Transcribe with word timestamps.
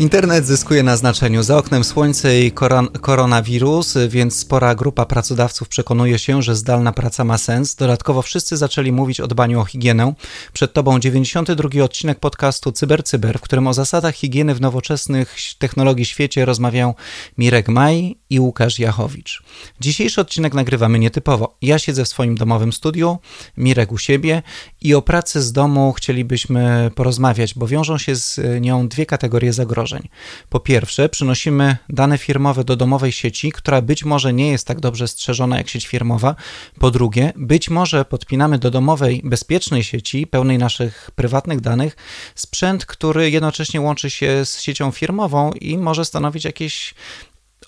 Internet 0.00 0.46
zyskuje 0.46 0.82
na 0.82 0.96
znaczeniu. 0.96 1.42
Za 1.42 1.58
oknem 1.58 1.84
słońce 1.84 2.40
i 2.40 2.52
koron 2.52 2.88
koronawirus, 2.88 3.94
więc 4.08 4.38
spora 4.38 4.74
grupa 4.74 5.06
pracodawców 5.06 5.68
przekonuje 5.68 6.18
się, 6.18 6.42
że 6.42 6.56
zdalna 6.56 6.92
praca 6.92 7.24
ma 7.24 7.38
sens. 7.38 7.74
Dodatkowo 7.74 8.22
wszyscy 8.22 8.56
zaczęli 8.56 8.92
mówić 8.92 9.20
o 9.20 9.26
dbaniu 9.26 9.60
o 9.60 9.64
higienę. 9.64 10.14
Przed 10.52 10.72
Tobą 10.72 11.00
92 11.00 11.84
odcinek 11.84 12.20
podcastu 12.20 12.72
CyberCyber, 12.72 13.06
Cyber, 13.06 13.38
w 13.38 13.42
którym 13.42 13.66
o 13.66 13.74
zasadach 13.74 14.14
higieny 14.14 14.54
w 14.54 14.60
nowoczesnych 14.60 15.36
technologii 15.58 16.04
świecie 16.04 16.44
rozmawiają 16.44 16.94
Mirek 17.38 17.68
Maj 17.68 18.16
i 18.30 18.40
Łukasz 18.40 18.78
Jachowicz. 18.78 19.42
Dzisiejszy 19.80 20.20
odcinek 20.20 20.54
nagrywamy 20.54 20.98
nietypowo. 20.98 21.56
Ja 21.62 21.78
siedzę 21.78 22.04
w 22.04 22.08
swoim 22.08 22.34
domowym 22.34 22.72
studiu, 22.72 23.18
Mirek 23.56 23.92
u 23.92 23.98
siebie 23.98 24.42
i 24.80 24.94
o 24.94 25.02
pracy 25.02 25.42
z 25.42 25.52
domu 25.52 25.92
chcielibyśmy 25.92 26.90
porozmawiać, 26.94 27.54
bo 27.54 27.66
wiążą 27.66 27.98
się 27.98 28.16
z 28.16 28.40
nią 28.60 28.88
dwie 28.88 29.06
kategorie 29.06 29.52
zagrożeń 29.52 29.89
zagrożeń. 29.90 30.08
Po 30.48 30.60
pierwsze, 30.60 31.08
przynosimy 31.08 31.76
dane 31.88 32.18
firmowe 32.18 32.64
do 32.64 32.76
domowej 32.76 33.12
sieci, 33.12 33.52
która 33.52 33.82
być 33.82 34.04
może 34.04 34.32
nie 34.32 34.50
jest 34.50 34.66
tak 34.66 34.80
dobrze 34.80 35.08
strzeżona 35.08 35.58
jak 35.58 35.68
sieć 35.68 35.86
firmowa. 35.86 36.34
Po 36.78 36.90
drugie, 36.90 37.32
być 37.36 37.70
może 37.70 38.04
podpinamy 38.04 38.58
do 38.58 38.70
domowej 38.70 39.22
bezpiecznej 39.24 39.84
sieci, 39.84 40.26
pełnej 40.26 40.58
naszych 40.58 41.10
prywatnych 41.14 41.60
danych, 41.60 41.96
sprzęt, 42.34 42.86
który 42.86 43.30
jednocześnie 43.30 43.80
łączy 43.80 44.10
się 44.10 44.44
z 44.44 44.60
siecią 44.60 44.90
firmową 44.90 45.52
i 45.52 45.78
może 45.78 46.04
stanowić 46.04 46.44
jakieś 46.44 46.94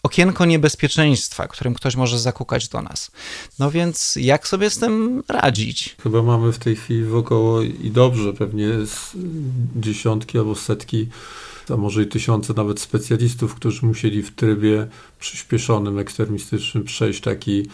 okienko 0.02 0.44
niebezpieczeństwa, 0.44 1.48
którym 1.48 1.74
ktoś 1.74 1.96
może 1.96 2.18
zakukać 2.18 2.68
do 2.68 2.82
nas. 2.82 3.10
No 3.58 3.70
więc 3.70 4.16
jak 4.16 4.48
sobie 4.48 4.70
z 4.70 4.78
tym 4.78 5.22
radzić? 5.28 5.96
Chyba 6.02 6.22
mamy 6.22 6.52
w 6.52 6.58
tej 6.58 6.76
chwili 6.76 7.04
wokoło 7.04 7.62
i 7.62 7.90
dobrze, 7.90 8.32
pewnie 8.32 8.68
dziesiątki 9.76 10.38
albo 10.38 10.54
setki 10.54 11.08
a 11.70 11.76
może 11.76 12.02
i 12.02 12.06
tysiące 12.06 12.54
nawet 12.54 12.80
specjalistów, 12.80 13.54
którzy 13.54 13.86
musieli 13.86 14.22
w 14.22 14.34
trybie 14.34 14.86
przyspieszonym, 15.20 15.98
ekstremistycznym 15.98 16.84
przejść 16.84 17.20
taki 17.20 17.66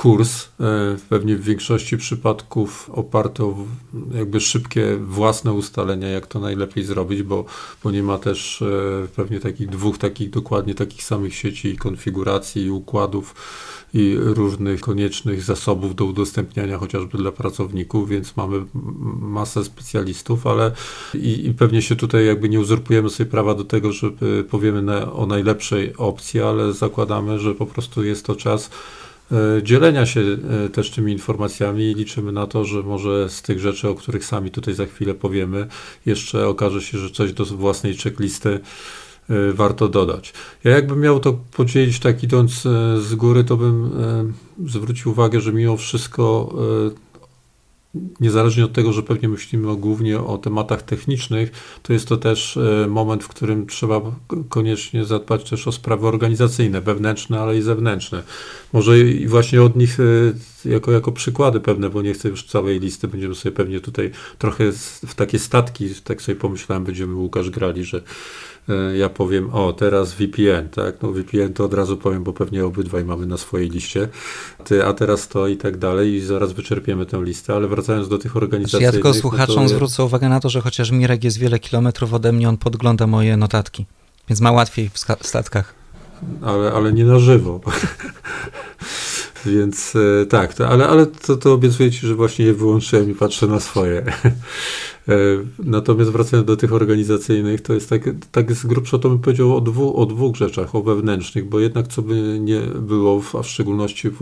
kurs, 0.00 0.48
e, 0.60 0.96
pewnie 1.08 1.36
w 1.36 1.44
większości 1.44 1.96
przypadków 1.96 2.90
oparty 2.90 3.44
o 3.44 3.54
jakby 4.14 4.40
szybkie 4.40 4.96
własne 4.96 5.52
ustalenia, 5.52 6.08
jak 6.08 6.26
to 6.26 6.40
najlepiej 6.40 6.84
zrobić, 6.84 7.22
bo, 7.22 7.44
bo 7.84 7.90
nie 7.90 8.02
ma 8.02 8.18
też 8.18 8.62
e, 8.62 9.08
pewnie 9.16 9.40
takich 9.40 9.68
dwóch 9.68 9.98
takich 9.98 10.30
dokładnie 10.30 10.74
takich 10.74 11.02
samych 11.02 11.34
sieci 11.34 11.68
i 11.68 11.76
konfiguracji 11.76 12.62
i 12.62 12.70
układów 12.70 13.34
i 13.94 14.16
różnych 14.18 14.80
koniecznych 14.80 15.42
zasobów 15.42 15.94
do 15.94 16.04
udostępniania 16.04 16.78
chociażby 16.78 17.18
dla 17.18 17.32
pracowników, 17.32 18.08
więc 18.08 18.36
mamy 18.36 18.64
masę 19.20 19.64
specjalistów, 19.64 20.46
ale 20.46 20.72
i, 21.14 21.46
i 21.46 21.54
pewnie 21.54 21.82
się 21.82 21.96
tutaj 21.96 22.26
jakby 22.26 22.48
nie 22.48 22.60
uzurpujemy 22.60 23.10
sobie 23.10 23.30
prawa 23.30 23.54
do 23.54 23.64
tego, 23.64 23.92
że 23.92 24.10
powiemy 24.50 24.82
na, 24.82 25.12
o 25.12 25.26
najlepszej 25.26 25.96
opcji, 25.96 26.40
ale 26.40 26.72
zakładamy, 26.72 27.38
że 27.38 27.54
po 27.54 27.66
prostu 27.66 28.04
jest 28.04 28.26
to 28.26 28.36
czas 28.36 28.70
dzielenia 29.62 30.06
się 30.06 30.20
e, 30.20 30.68
też 30.68 30.90
tymi 30.90 31.12
informacjami 31.12 31.90
i 31.90 31.94
liczymy 31.94 32.32
na 32.32 32.46
to, 32.46 32.64
że 32.64 32.82
może 32.82 33.28
z 33.28 33.42
tych 33.42 33.60
rzeczy, 33.60 33.88
o 33.88 33.94
których 33.94 34.24
sami 34.24 34.50
tutaj 34.50 34.74
za 34.74 34.86
chwilę 34.86 35.14
powiemy, 35.14 35.66
jeszcze 36.06 36.48
okaże 36.48 36.82
się, 36.82 36.98
że 36.98 37.10
coś 37.10 37.32
do 37.32 37.44
własnej 37.44 37.96
checklisty 37.96 38.60
E, 39.30 39.52
warto 39.52 39.88
dodać. 39.88 40.32
Ja 40.64 40.70
jakbym 40.70 41.00
miał 41.00 41.20
to 41.20 41.32
podzielić 41.32 42.00
tak 42.00 42.22
idąc 42.22 42.66
e, 42.66 43.00
z 43.00 43.14
góry, 43.14 43.44
to 43.44 43.56
bym 43.56 43.84
e, 43.84 44.68
zwrócił 44.68 45.10
uwagę, 45.10 45.40
że 45.40 45.52
mimo 45.52 45.76
wszystko 45.76 46.54
niezależnie 48.20 48.64
od 48.64 48.72
tego, 48.72 48.92
że 48.92 49.02
pewnie 49.02 49.28
myślimy 49.28 49.76
głównie 49.76 50.20
o 50.20 50.38
tematach 50.38 50.82
technicznych, 50.82 51.50
to 51.82 51.92
jest 51.92 52.08
to 52.08 52.16
też 52.16 52.58
moment, 52.88 53.24
w 53.24 53.28
którym 53.28 53.66
trzeba 53.66 54.00
koniecznie 54.48 55.04
zadbać 55.04 55.50
też 55.50 55.68
o 55.68 55.72
sprawy 55.72 56.06
organizacyjne, 56.06 56.80
wewnętrzne, 56.80 57.40
ale 57.40 57.58
i 57.58 57.62
zewnętrzne. 57.62 58.22
Może 58.72 58.98
i 58.98 59.28
właśnie 59.28 59.62
od 59.62 59.76
nich 59.76 59.98
jako, 60.64 60.92
jako 60.92 61.12
przykłady 61.12 61.60
pewne, 61.60 61.90
bo 61.90 62.02
nie 62.02 62.14
chcę 62.14 62.28
już 62.28 62.44
całej 62.44 62.80
listy, 62.80 63.08
będziemy 63.08 63.34
sobie 63.34 63.56
pewnie 63.56 63.80
tutaj 63.80 64.10
trochę 64.38 64.72
w 65.06 65.14
takie 65.14 65.38
statki, 65.38 65.88
tak 66.04 66.22
sobie 66.22 66.36
pomyślałem, 66.36 66.84
będziemy 66.84 67.14
Łukasz 67.14 67.50
grali, 67.50 67.84
że 67.84 68.02
E, 68.59 68.59
ja 68.98 69.08
powiem, 69.08 69.50
o 69.54 69.72
teraz 69.72 70.14
VPN, 70.14 70.68
tak? 70.68 71.02
No 71.02 71.12
VPN 71.12 71.52
to 71.52 71.64
od 71.64 71.74
razu 71.74 71.96
powiem, 71.96 72.24
bo 72.24 72.32
pewnie 72.32 72.66
obydwaj 72.66 73.04
mamy 73.04 73.26
na 73.26 73.36
swojej 73.36 73.70
liście, 73.70 74.08
Ty, 74.64 74.84
a 74.86 74.92
teraz 74.92 75.28
to 75.28 75.48
i 75.48 75.56
tak 75.56 75.76
dalej 75.76 76.14
i 76.14 76.20
zaraz 76.20 76.52
wyczerpiemy 76.52 77.06
tę 77.06 77.22
listę, 77.22 77.54
ale 77.54 77.68
wracając 77.68 78.08
do 78.08 78.18
tych 78.18 78.36
organizacji. 78.36 78.70
Znaczy 78.70 78.84
ja 78.84 78.92
tylko 78.92 79.14
słuchaczom 79.14 79.56
no 79.56 79.62
to... 79.62 79.68
zwrócę 79.68 80.04
uwagę 80.04 80.28
na 80.28 80.40
to, 80.40 80.48
że 80.48 80.60
chociaż 80.60 80.90
Mirek 80.90 81.24
jest 81.24 81.38
wiele 81.38 81.58
kilometrów 81.58 82.14
ode 82.14 82.32
mnie, 82.32 82.48
on 82.48 82.56
podgląda 82.56 83.06
moje 83.06 83.36
notatki, 83.36 83.86
więc 84.28 84.40
ma 84.40 84.52
łatwiej 84.52 84.90
w 84.92 85.26
statkach. 85.26 85.74
Ale, 86.42 86.72
ale 86.72 86.92
nie 86.92 87.04
na 87.04 87.18
żywo. 87.18 87.60
Więc 89.46 89.96
e, 89.96 90.26
tak, 90.26 90.54
to, 90.54 90.68
ale, 90.68 90.88
ale 90.88 91.06
to, 91.06 91.36
to 91.36 91.52
obiecuję 91.52 91.90
Ci, 91.90 92.06
że 92.06 92.14
właśnie 92.14 92.44
je 92.44 92.54
wyłączyłem 92.54 93.10
i 93.10 93.14
patrzę 93.14 93.46
na 93.46 93.60
swoje. 93.60 94.04
E, 95.10 95.14
natomiast 95.58 96.10
wracając 96.10 96.46
do 96.46 96.56
tych 96.56 96.72
organizacyjnych, 96.72 97.60
to 97.60 97.74
jest 97.74 97.88
tak, 97.88 98.02
tak 98.32 98.52
z 98.52 98.66
grubsza 98.66 98.98
to 98.98 99.08
bym 99.08 99.18
powiedział 99.18 99.56
o, 99.56 99.60
dwu, 99.60 99.96
o 99.96 100.06
dwóch 100.06 100.36
rzeczach, 100.36 100.74
o 100.74 100.82
wewnętrznych, 100.82 101.48
bo 101.48 101.60
jednak 101.60 101.88
co 101.88 102.02
by 102.02 102.38
nie 102.40 102.60
było, 102.60 103.22
a 103.38 103.42
w 103.42 103.48
szczególności 103.48 104.10
w, 104.10 104.18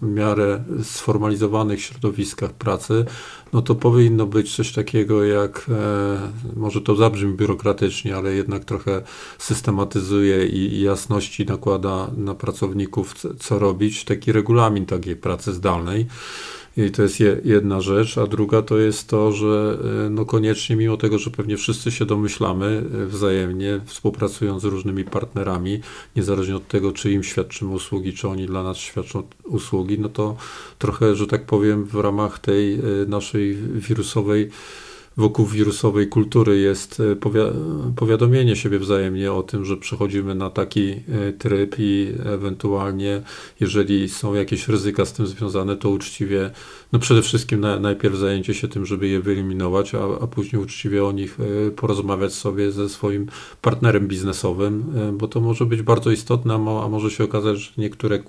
w 0.00 0.02
miarę 0.02 0.64
sformalizowanych 0.82 1.82
środowiskach 1.82 2.52
pracy, 2.52 3.04
no 3.52 3.62
to 3.62 3.74
powinno 3.74 4.26
być 4.26 4.56
coś 4.56 4.72
takiego 4.72 5.24
jak, 5.24 5.66
e, 5.70 6.56
może 6.56 6.80
to 6.80 6.96
zabrzmi 6.96 7.34
biurokratycznie, 7.34 8.16
ale 8.16 8.34
jednak 8.34 8.64
trochę 8.64 9.02
systematyzuje 9.38 10.46
i, 10.46 10.74
i 10.74 10.80
jasności 10.80 11.46
nakłada 11.46 12.10
na 12.16 12.34
pracowników, 12.34 13.14
co 13.38 13.58
robić, 13.58 14.04
taki 14.04 14.32
regulamin 14.32 14.86
takiej 14.86 15.16
pracy 15.16 15.52
zdalnej. 15.52 16.06
I 16.76 16.90
to 16.90 17.02
jest 17.02 17.20
jedna 17.44 17.80
rzecz, 17.80 18.18
a 18.18 18.26
druga 18.26 18.62
to 18.62 18.78
jest 18.78 19.08
to, 19.08 19.32
że 19.32 19.78
e, 20.06 20.10
no 20.10 20.24
koniecznie, 20.24 20.76
mimo 20.76 20.96
tego, 20.96 21.18
że 21.18 21.30
pewnie 21.30 21.56
wszyscy 21.56 21.90
się 21.90 22.04
domyślamy 22.04 22.84
e, 23.02 23.06
wzajemnie, 23.06 23.80
współpracując 23.84 24.62
z 24.62 24.64
różnymi 24.64 25.04
partnerami, 25.04 25.80
niezależnie 26.16 26.56
od 26.56 26.68
tego, 26.68 26.92
czy 26.92 27.12
im 27.12 27.22
świadczymy 27.22 27.70
usługi, 27.70 28.12
czy 28.12 28.28
oni 28.28 28.46
dla 28.46 28.62
nas 28.62 28.76
świadczą 28.76 29.22
usługi, 29.44 29.98
no 29.98 30.08
to 30.08 30.36
trochę, 30.78 31.16
że 31.16 31.26
tak 31.26 31.46
powiem, 31.46 31.84
w 31.84 31.94
ramach 31.94 32.38
tej 32.38 32.74
e, 32.74 32.80
naszej 33.08 33.56
wirusowej 33.56 34.50
wokół 35.16 35.46
wirusowej 35.46 36.08
kultury 36.08 36.58
jest 36.58 37.00
e, 37.00 37.16
powiadomienie 37.96 38.56
siebie 38.56 38.78
wzajemnie 38.78 39.32
o 39.32 39.42
tym, 39.42 39.64
że 39.64 39.76
przechodzimy 39.76 40.34
na 40.34 40.50
taki 40.50 40.90
e, 40.90 41.32
tryb 41.38 41.76
i 41.78 42.12
ewentualnie, 42.24 43.22
jeżeli 43.60 44.08
są 44.08 44.34
jakieś 44.34 44.68
ryzyka 44.68 45.04
z 45.04 45.12
tym 45.12 45.26
związane, 45.26 45.76
to 45.76 45.90
uczciwie, 45.90 46.50
no 46.92 46.98
przede 46.98 47.22
wszystkim 47.22 47.60
na, 47.60 47.80
najpierw 47.80 48.16
zajęcie 48.16 48.54
się 48.54 48.68
tym, 48.68 48.86
żeby 48.86 49.08
je 49.08 49.20
wyeliminować, 49.20 49.94
a, 49.94 49.98
a 50.20 50.26
później 50.26 50.62
uczciwie 50.62 51.04
o 51.04 51.12
nich 51.12 51.38
e, 51.40 51.70
porozmawiać 51.70 52.34
sobie 52.34 52.72
ze 52.72 52.88
swoim 52.88 53.26
partnerem 53.62 54.08
biznesowym, 54.08 54.84
bo 55.18 55.28
to 55.28 55.40
może 55.40 55.66
być 55.66 55.82
bardzo 55.82 56.10
istotne, 56.10 56.54
a 56.54 56.88
może 56.88 57.10
się 57.10 57.24
okazać, 57.24 57.58
że 57.58 57.70
niektóre 57.78 58.22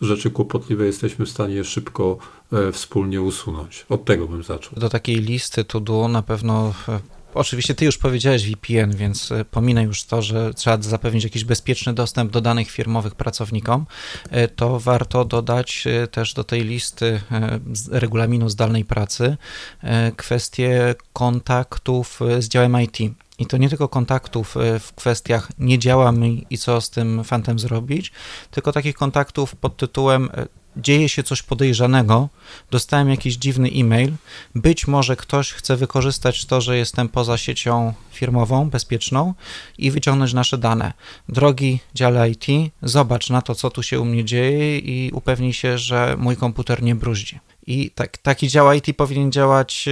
rzeczy 0.00 0.30
kłopotliwe 0.30 0.86
jesteśmy 0.86 1.26
w 1.26 1.30
stanie 1.30 1.64
szybko 1.64 2.18
E, 2.52 2.72
wspólnie 2.72 3.22
usunąć. 3.22 3.86
Od 3.88 4.04
tego 4.04 4.28
bym 4.28 4.42
zaczął. 4.42 4.72
Do 4.76 4.88
takiej 4.88 5.16
listy 5.16 5.64
to 5.64 5.80
było 5.80 6.08
na 6.08 6.22
pewno 6.22 6.74
e, 6.88 7.00
Oczywiście 7.34 7.74
ty 7.74 7.84
już 7.84 7.98
powiedziałeś 7.98 8.50
VPN, 8.50 8.96
więc 8.96 9.32
e, 9.32 9.44
pominę 9.44 9.82
już 9.82 10.04
to, 10.04 10.22
że 10.22 10.54
trzeba 10.54 10.82
zapewnić 10.82 11.24
jakiś 11.24 11.44
bezpieczny 11.44 11.92
dostęp 11.92 12.32
do 12.32 12.40
danych 12.40 12.70
firmowych 12.70 13.14
pracownikom. 13.14 13.86
To 14.56 14.80
warto 14.80 15.24
dodać 15.24 15.84
też 16.10 16.34
do 16.34 16.44
tej 16.44 16.64
listy 16.64 17.20
regulaminu 17.90 18.48
zdalnej 18.48 18.84
pracy 18.84 19.36
kwestie 20.16 20.94
kontaktów 21.12 22.20
z 22.38 22.48
działem 22.48 22.76
IT. 22.82 22.98
I 23.38 23.46
to 23.46 23.56
nie 23.56 23.68
tylko 23.68 23.88
kontaktów 23.88 24.54
w 24.80 24.92
kwestiach 24.94 25.48
nie 25.58 25.78
działa 25.78 26.12
mi 26.12 26.46
i 26.50 26.58
co 26.58 26.80
z 26.80 26.90
tym 26.90 27.24
fantem 27.24 27.58
zrobić, 27.58 28.12
tylko 28.50 28.72
takich 28.72 28.94
kontaktów 28.94 29.56
pod 29.56 29.76
tytułem 29.76 30.30
dzieje 30.76 31.08
się 31.08 31.22
coś 31.22 31.42
podejrzanego, 31.42 32.28
dostałem 32.70 33.10
jakiś 33.10 33.36
dziwny 33.36 33.68
e-mail, 33.74 34.12
być 34.54 34.86
może 34.86 35.16
ktoś 35.16 35.52
chce 35.52 35.76
wykorzystać 35.76 36.44
to, 36.44 36.60
że 36.60 36.76
jestem 36.76 37.08
poza 37.08 37.36
siecią 37.36 37.94
firmową, 38.12 38.70
bezpieczną 38.70 39.34
i 39.78 39.90
wyciągnąć 39.90 40.32
nasze 40.32 40.58
dane. 40.58 40.92
Drogi 41.28 41.80
dziale 41.94 42.30
IT, 42.30 42.46
zobacz 42.82 43.30
na 43.30 43.42
to, 43.42 43.54
co 43.54 43.70
tu 43.70 43.82
się 43.82 44.00
u 44.00 44.04
mnie 44.04 44.24
dzieje 44.24 44.78
i 44.78 45.10
upewnij 45.12 45.52
się, 45.52 45.78
że 45.78 46.16
mój 46.18 46.36
komputer 46.36 46.82
nie 46.82 46.94
bruździ. 46.94 47.38
I 47.66 47.90
tak, 47.90 48.18
taki 48.18 48.48
dział 48.48 48.72
IT 48.72 48.96
powinien 48.96 49.32
działać, 49.32 49.88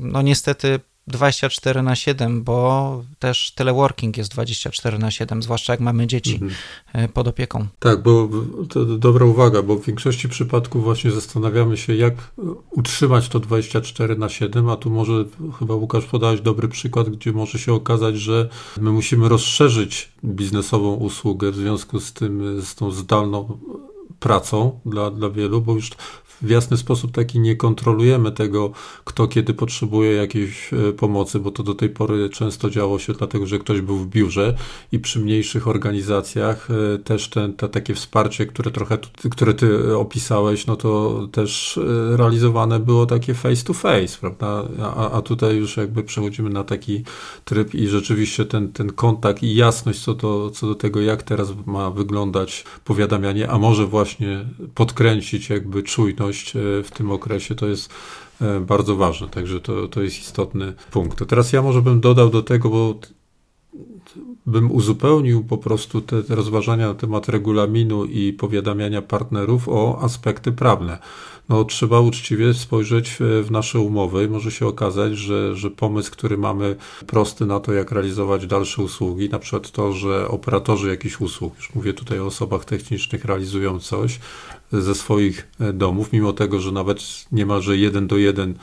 no 0.00 0.22
niestety, 0.22 0.80
24 1.06 1.82
na 1.82 1.96
7, 1.96 2.42
bo 2.42 3.04
też 3.18 3.52
teleworking 3.54 4.16
jest 4.16 4.30
24 4.30 4.98
na 4.98 5.10
7, 5.10 5.42
zwłaszcza 5.42 5.72
jak 5.72 5.80
mamy 5.80 6.06
dzieci 6.06 6.34
mhm. 6.34 6.52
E, 6.92 7.08
pod 7.08 7.28
opieką. 7.28 7.66
Tak, 7.78 8.02
bo 8.02 8.28
to 8.68 8.84
dobra 8.84 9.26
uwaga, 9.26 9.62
bo 9.62 9.76
w 9.76 9.86
większości 9.86 10.28
przypadków 10.28 10.84
właśnie 10.84 11.10
zastanawiamy 11.10 11.76
się, 11.76 11.94
jak 11.94 12.14
utrzymać 12.70 13.28
to 13.28 13.40
24 13.40 14.16
na 14.16 14.28
7, 14.28 14.68
a 14.68 14.76
tu 14.76 14.90
może 14.90 15.24
chyba 15.58 15.74
Łukasz 15.74 16.04
podałeś 16.04 16.40
dobry 16.40 16.68
przykład, 16.68 17.10
gdzie 17.10 17.32
może 17.32 17.58
się 17.58 17.72
okazać, 17.72 18.16
że 18.16 18.48
my 18.80 18.90
musimy 18.90 19.28
rozszerzyć 19.28 20.12
biznesową 20.24 20.94
usługę 20.94 21.50
w 21.50 21.56
związku 21.56 22.00
z 22.00 22.12
tym, 22.12 22.62
z 22.62 22.74
tą 22.74 22.90
zdalną 22.90 23.58
pracą 24.20 24.80
dla, 24.86 25.10
dla 25.10 25.30
wielu, 25.30 25.60
bo 25.60 25.74
już 25.74 25.90
w 26.42 26.50
jasny 26.50 26.76
sposób 26.76 27.12
taki 27.12 27.40
nie 27.40 27.56
kontrolujemy 27.56 28.32
tego, 28.32 28.72
kto 29.04 29.28
kiedy 29.28 29.54
potrzebuje 29.54 30.12
jakiejś 30.12 30.72
e, 30.74 30.92
pomocy, 30.92 31.38
bo 31.38 31.50
to 31.50 31.62
do 31.62 31.74
tej 31.74 31.88
pory 31.90 32.30
często 32.30 32.70
działo 32.70 32.98
się 32.98 33.12
dlatego, 33.12 33.46
że 33.46 33.58
ktoś 33.58 33.80
był 33.80 33.96
w 33.96 34.06
biurze 34.06 34.54
i 34.92 34.98
przy 34.98 35.20
mniejszych 35.20 35.68
organizacjach 35.68 36.68
e, 36.70 36.98
też 36.98 37.28
ten, 37.28 37.52
te, 37.52 37.68
takie 37.68 37.94
wsparcie, 37.94 38.46
które 38.46 38.70
trochę, 38.70 38.98
które 39.30 39.54
ty 39.54 39.96
opisałeś, 39.96 40.66
no 40.66 40.76
to 40.76 41.20
też 41.32 41.78
e, 41.78 42.16
realizowane 42.16 42.80
było 42.80 43.06
takie 43.06 43.34
face 43.34 43.64
to 43.64 43.74
face, 43.74 44.18
prawda? 44.20 44.64
A, 44.82 45.10
a 45.10 45.22
tutaj 45.22 45.56
już 45.56 45.76
jakby 45.76 46.02
przechodzimy 46.02 46.50
na 46.50 46.64
taki 46.64 47.04
tryb 47.44 47.74
i 47.74 47.88
rzeczywiście 47.88 48.44
ten, 48.44 48.72
ten 48.72 48.92
kontakt 48.92 49.42
i 49.42 49.54
jasność 49.54 50.00
co 50.00 50.14
do, 50.14 50.50
co 50.50 50.66
do 50.66 50.74
tego, 50.74 51.00
jak 51.00 51.22
teraz 51.22 51.52
ma 51.66 51.90
wyglądać 51.90 52.64
powiadamianie, 52.84 53.50
a 53.50 53.58
może 53.58 53.86
właśnie 53.86 54.01
podkręcić 54.74 55.50
jakby 55.50 55.82
czujność 55.82 56.52
E, 56.56 56.82
w 56.82 56.90
tym 56.90 57.10
okresie, 57.10 57.54
to 57.54 57.66
jest 57.66 57.90
e, 58.40 58.60
bardzo 58.60 58.96
ważne, 58.96 59.28
także 59.28 59.60
to, 59.60 59.88
to 59.88 60.02
jest 60.02 60.18
istotny 60.18 60.72
punkt. 60.90 61.28
Teraz 61.28 61.52
ja 61.52 61.62
może 61.62 61.82
bym 61.82 62.00
dodał 62.00 62.30
do 62.30 62.42
tego, 62.42 62.70
bo 62.70 62.94
bym 64.46 64.72
uzupełnił 64.72 65.44
po 65.44 65.58
prostu 65.58 66.00
te 66.00 66.22
rozważania 66.28 66.88
na 66.88 66.94
temat 66.94 67.28
regulaminu 67.28 68.04
i 68.04 68.32
powiadamiania 68.32 69.02
partnerów 69.02 69.68
o 69.68 69.98
aspekty 70.02 70.52
prawne 70.52 70.98
no, 71.48 71.64
trzeba 71.64 72.00
uczciwie 72.00 72.54
spojrzeć 72.54 73.16
w 73.20 73.50
nasze 73.50 73.78
umowy. 73.78 74.24
I 74.24 74.28
może 74.28 74.50
się 74.50 74.66
okazać, 74.66 75.16
że, 75.16 75.56
że 75.56 75.70
pomysł, 75.70 76.10
który 76.12 76.38
mamy 76.38 76.76
prosty 77.06 77.46
na 77.46 77.60
to, 77.60 77.72
jak 77.72 77.92
realizować 77.92 78.46
dalsze 78.46 78.82
usługi, 78.82 79.28
na 79.28 79.38
przykład 79.38 79.70
to, 79.70 79.92
że 79.92 80.28
operatorzy 80.28 80.88
jakichś 80.88 81.20
usług, 81.20 81.56
już 81.56 81.74
mówię 81.74 81.94
tutaj 81.94 82.20
o 82.20 82.26
osobach 82.26 82.64
technicznych, 82.64 83.24
realizują 83.24 83.78
coś 83.78 84.18
ze 84.72 84.94
swoich 84.94 85.48
e, 85.60 85.72
domów, 85.72 86.12
mimo 86.12 86.32
tego, 86.32 86.60
że 86.60 86.72
nawet 86.72 86.98
niemalże 87.32 87.76
jeden 87.76 88.06
do 88.06 88.16
jeden, 88.16 88.54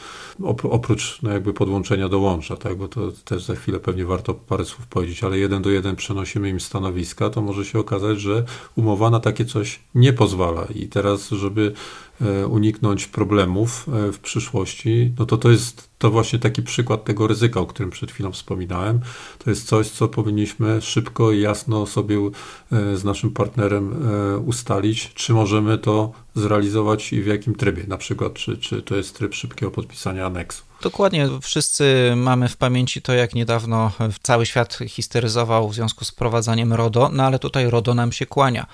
oprócz 0.63 1.21
no 1.21 1.31
jakby 1.31 1.53
podłączenia 1.53 2.09
do 2.09 2.19
łącza, 2.19 2.55
tak, 2.55 2.75
bo 2.77 2.87
to 2.87 3.11
też 3.11 3.43
za 3.43 3.55
chwilę 3.55 3.79
pewnie 3.79 4.05
warto 4.05 4.33
parę 4.33 4.65
słów 4.65 4.87
powiedzieć, 4.87 5.23
ale 5.23 5.37
jeden 5.37 5.61
do 5.61 5.69
jeden 5.69 5.95
przenosimy 5.95 6.49
im 6.49 6.59
stanowiska, 6.59 7.29
to 7.29 7.41
może 7.41 7.65
się 7.65 7.79
okazać, 7.79 8.19
że 8.19 8.43
umowa 8.75 9.09
na 9.09 9.19
takie 9.19 9.45
coś 9.45 9.79
nie 9.95 10.13
pozwala. 10.13 10.67
I 10.75 10.87
teraz, 10.87 11.29
żeby 11.29 11.73
E, 11.73 12.08
uniknąć 12.47 13.07
problemów 13.07 13.85
e, 13.89 14.11
w 14.11 14.19
przyszłości, 14.19 15.13
no 15.19 15.25
to 15.25 15.37
to 15.37 15.51
jest 15.51 15.89
to 15.97 16.11
właśnie 16.11 16.39
taki 16.39 16.63
przykład 16.63 17.03
tego 17.03 17.27
ryzyka, 17.27 17.59
o 17.59 17.65
którym 17.65 17.89
przed 17.89 18.11
chwilą 18.11 18.31
wspominałem. 18.31 18.99
To 19.37 19.49
jest 19.49 19.67
coś, 19.67 19.89
co 19.89 20.07
powinniśmy 20.07 20.81
szybko 20.81 21.31
i 21.31 21.41
jasno 21.41 21.85
sobie 21.85 22.17
e, 22.71 22.97
z 22.97 23.03
naszym 23.03 23.31
partnerem 23.31 23.95
ustalić, 24.45 25.13
czy 25.13 25.33
możemy 25.33 25.77
to 25.77 26.11
zrealizować 26.35 27.13
i 27.13 27.21
w 27.21 27.27
jakim 27.27 27.55
trybie. 27.55 27.83
Na 27.87 27.97
przykład, 27.97 28.33
czy, 28.33 28.57
czy 28.57 28.81
to 28.81 28.95
jest 28.95 29.17
tryb 29.17 29.35
szybkiego 29.35 29.71
podpisania 29.71 30.25
aneksu. 30.25 30.68
Dokładnie, 30.81 31.27
wszyscy 31.41 32.13
mamy 32.15 32.49
w 32.49 32.57
pamięci 32.57 33.01
to, 33.01 33.13
jak 33.13 33.35
niedawno 33.35 33.91
cały 34.23 34.45
świat 34.45 34.79
histeryzował 34.87 35.69
w 35.69 35.75
związku 35.75 36.05
z 36.05 36.09
wprowadzaniem 36.09 36.73
RODO, 36.73 37.09
no 37.13 37.23
ale 37.23 37.39
tutaj 37.39 37.69
RODO 37.69 37.93
nam 37.93 38.11
się 38.11 38.25
kłania. 38.25 38.65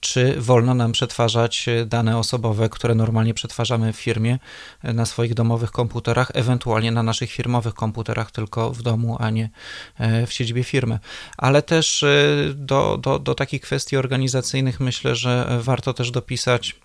Czy 0.00 0.40
wolno 0.40 0.74
nam 0.74 0.92
przetwarzać 0.92 1.66
dane 1.86 2.18
osobowe, 2.18 2.68
które 2.68 2.94
normalnie 2.94 3.34
przetwarzamy 3.34 3.92
w 3.92 3.96
firmie 3.96 4.38
na 4.82 5.06
swoich 5.06 5.34
domowych 5.34 5.70
komputerach, 5.70 6.30
ewentualnie 6.34 6.90
na 6.90 7.02
naszych 7.02 7.30
firmowych 7.30 7.74
komputerach, 7.74 8.30
tylko 8.30 8.70
w 8.70 8.82
domu, 8.82 9.16
a 9.20 9.30
nie 9.30 9.50
e, 9.98 10.26
w 10.26 10.32
siedzibie 10.32 10.64
firmy. 10.64 10.98
Ale 11.38 11.62
też 11.62 12.02
e, 12.02 12.08
do, 12.54 12.98
do, 13.00 13.18
do 13.18 13.34
takich 13.34 13.60
kwestii 13.60 13.96
organizacyjnych 13.96 14.80
myślę, 14.80 15.16
że 15.16 15.58
warto 15.60 15.94
też 15.94 16.10
dopisać 16.10 16.83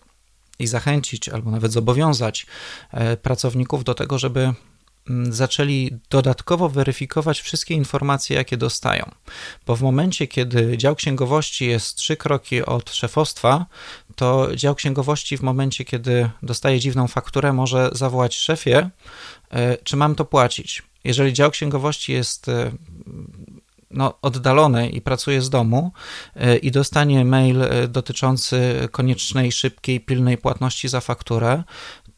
i 0.60 0.68
zachęcić, 0.68 1.30
albo 1.30 1.52
nawet 1.52 1.72
zobowiązać 1.72 2.46
e, 2.92 3.18
pracowników 3.18 3.84
do 3.84 3.94
tego, 3.94 4.20
żeby 4.20 4.54
mm, 5.10 5.34
zaczęli 5.34 5.92
dodatkowo 6.10 6.70
weryfikować 6.70 7.42
wszystkie 7.42 7.74
informacje, 7.74 8.38
jakie 8.38 8.58
dostają. 8.58 9.12
Bo 9.66 9.76
w 9.76 9.82
momencie, 9.82 10.28
kiedy 10.28 10.78
dział 10.78 10.96
księgowości 10.96 11.66
jest 11.66 11.96
trzy 11.96 12.18
kroki 12.18 12.66
od 12.66 12.92
szefostwa, 12.92 13.66
to 14.16 14.56
dział 14.56 14.76
księgowości 14.76 15.38
w 15.38 15.42
momencie, 15.42 15.86
kiedy 15.86 16.30
dostaje 16.44 16.80
dziwną 16.80 17.08
fakturę, 17.08 17.54
może 17.54 17.90
zawołać 17.94 18.36
szefie, 18.36 18.90
e, 19.52 19.78
czy 19.78 19.98
mam 19.98 20.16
to 20.16 20.26
płacić. 20.26 20.84
Jeżeli 21.04 21.34
dział 21.34 21.52
księgowości 21.52 22.14
jest 22.14 22.50
e, 22.50 22.72
no, 23.92 24.14
oddalony 24.22 24.90
i 24.90 25.02
pracuje 25.02 25.42
z 25.42 25.50
domu 25.50 25.92
e, 26.36 26.58
i 26.58 26.72
dostanie 26.72 27.26
mail 27.26 27.64
dotyczący 27.88 28.88
koniecznej, 28.92 29.52
szybkiej, 29.52 30.00
pilnej 30.00 30.38
płatności 30.38 30.88
za 30.88 31.02
fakturę, 31.02 31.64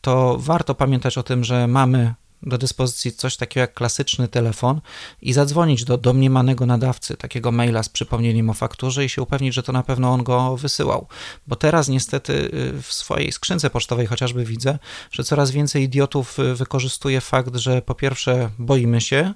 to 0.02 0.38
warto 0.40 0.76
pamiętać 0.76 1.18
o 1.18 1.24
tym, 1.24 1.44
że 1.44 1.68
mamy 1.68 2.14
do 2.44 2.58
dyspozycji 2.58 3.12
coś 3.12 3.38
takiego 3.38 3.62
jak 3.62 3.74
klasyczny 3.74 4.28
telefon 4.28 4.82
i 5.22 5.34
zadzwonić 5.34 5.84
do 5.84 5.98
domniemanego 5.98 6.66
nadawcy 6.66 7.18
takiego 7.18 7.52
maila 7.52 7.84
z 7.84 7.90
przypomnieniem 7.90 8.50
o 8.50 8.54
fakturze 8.54 9.06
i 9.06 9.10
się 9.10 9.22
upewnić, 9.22 9.54
że 9.54 9.64
to 9.64 9.72
na 9.72 9.84
pewno 9.84 10.14
on 10.14 10.24
go 10.24 10.58
wysyłał. 10.58 11.08
Bo 11.48 11.56
teraz 11.56 11.88
niestety 11.88 12.34
y, 12.34 12.82
w 12.82 12.94
swojej 12.94 13.32
skrzynce 13.32 13.70
pocztowej 13.70 14.08
chociażby 14.08 14.46
widzę, 14.46 14.80
że 15.12 15.24
coraz 15.24 15.52
więcej 15.52 15.84
idiotów 15.84 16.40
y, 16.40 16.56
wykorzystuje 16.56 17.22
fakt, 17.22 17.56
że 17.56 17.82
po 17.82 17.96
pierwsze 17.96 18.50
boimy 18.60 19.02
się, 19.02 19.34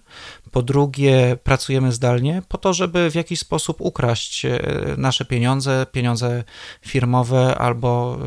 po 0.51 0.61
drugie 0.61 1.37
pracujemy 1.43 1.91
zdalnie 1.91 2.41
po 2.47 2.57
to, 2.57 2.73
żeby 2.73 3.11
w 3.11 3.15
jakiś 3.15 3.39
sposób 3.39 3.81
ukraść 3.81 4.45
y, 4.45 4.59
nasze 4.97 5.25
pieniądze, 5.25 5.85
pieniądze 5.91 6.43
firmowe 6.81 7.57
albo 7.57 8.19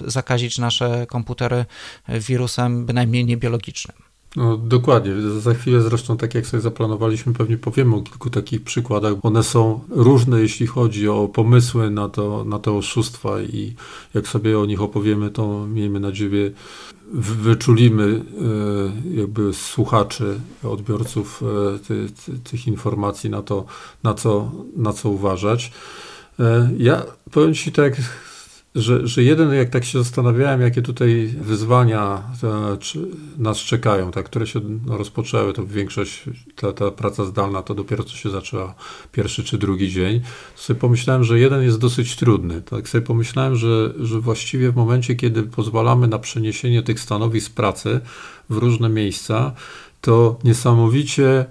zakazić 0.00 0.58
nasze 0.58 1.06
komputery 1.06 1.64
wirusem 2.08 2.86
bynajmniej 2.86 3.24
niebiologicznym. 3.24 4.05
No, 4.36 4.56
dokładnie. 4.56 5.12
Za 5.40 5.54
chwilę 5.54 5.82
zresztą, 5.82 6.16
tak 6.16 6.34
jak 6.34 6.46
sobie 6.46 6.60
zaplanowaliśmy, 6.60 7.32
pewnie 7.32 7.58
powiemy 7.58 7.96
o 7.96 8.02
kilku 8.02 8.30
takich 8.30 8.62
przykładach. 8.62 9.14
One 9.22 9.42
są 9.42 9.80
różne, 9.90 10.40
jeśli 10.40 10.66
chodzi 10.66 11.08
o 11.08 11.28
pomysły 11.28 11.90
na, 11.90 12.08
to, 12.08 12.44
na 12.44 12.58
te 12.58 12.72
oszustwa 12.72 13.40
i 13.40 13.74
jak 14.14 14.28
sobie 14.28 14.58
o 14.58 14.66
nich 14.66 14.82
opowiemy, 14.82 15.30
to 15.30 15.66
miejmy 15.66 16.00
nadzieję, 16.00 16.50
wyczulimy 17.12 18.22
e, 19.14 19.16
jakby 19.16 19.54
słuchaczy, 19.54 20.40
odbiorców 20.62 21.42
e, 21.42 21.78
ty, 21.78 22.06
ty, 22.26 22.38
tych 22.38 22.66
informacji 22.66 23.30
na 23.30 23.42
to, 23.42 23.64
na 24.02 24.14
co, 24.14 24.52
na 24.76 24.92
co 24.92 25.10
uważać. 25.10 25.72
E, 26.40 26.70
ja 26.78 27.02
powiem 27.30 27.54
Ci 27.54 27.72
tak, 27.72 27.96
że, 28.76 29.06
że 29.06 29.22
jeden, 29.22 29.52
jak 29.52 29.70
tak 29.70 29.84
się 29.84 29.98
zastanawiałem, 29.98 30.60
jakie 30.60 30.82
tutaj 30.82 31.34
wyzwania 31.40 32.22
te, 32.40 32.76
nas 33.38 33.58
czekają, 33.58 34.10
tak, 34.10 34.26
które 34.26 34.46
się 34.46 34.60
rozpoczęły, 34.86 35.52
to 35.52 35.66
większość, 35.66 36.24
ta, 36.56 36.72
ta 36.72 36.90
praca 36.90 37.24
zdalna 37.24 37.62
to 37.62 37.74
dopiero 37.74 38.04
co 38.04 38.16
się 38.16 38.30
zaczęła 38.30 38.74
pierwszy 39.12 39.44
czy 39.44 39.58
drugi 39.58 39.90
dzień, 39.90 40.20
to 40.56 40.62
sobie 40.62 40.80
pomyślałem, 40.80 41.24
że 41.24 41.38
jeden 41.38 41.62
jest 41.62 41.78
dosyć 41.78 42.16
trudny. 42.16 42.62
Tak 42.62 42.88
sobie 42.88 43.02
pomyślałem, 43.02 43.56
że, 43.56 43.92
że 44.00 44.20
właściwie 44.20 44.72
w 44.72 44.76
momencie, 44.76 45.14
kiedy 45.14 45.42
pozwalamy 45.42 46.08
na 46.08 46.18
przeniesienie 46.18 46.82
tych 46.82 47.00
stanowisk 47.00 47.54
pracy 47.54 48.00
w 48.50 48.56
różne 48.56 48.88
miejsca, 48.88 49.52
to 50.06 50.38
niesamowicie 50.44 51.46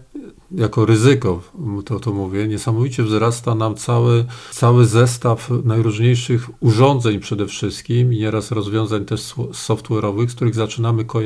jako 0.51 0.85
ryzyko, 0.85 1.41
to, 1.85 2.00
to 2.00 2.13
mówię, 2.13 2.47
niesamowicie 2.47 3.03
wzrasta 3.03 3.55
nam 3.55 3.75
cały, 3.75 4.25
cały 4.51 4.85
zestaw 4.85 5.50
najróżniejszych 5.63 6.50
urządzeń 6.59 7.19
przede 7.19 7.45
wszystkim 7.45 8.13
i 8.13 8.17
nieraz 8.17 8.51
rozwiązań 8.51 9.05
też 9.05 9.21
software'owych, 9.51 10.29
z 10.29 10.35
których 10.35 10.55
zaczynamy 10.55 11.05
ko 11.05 11.19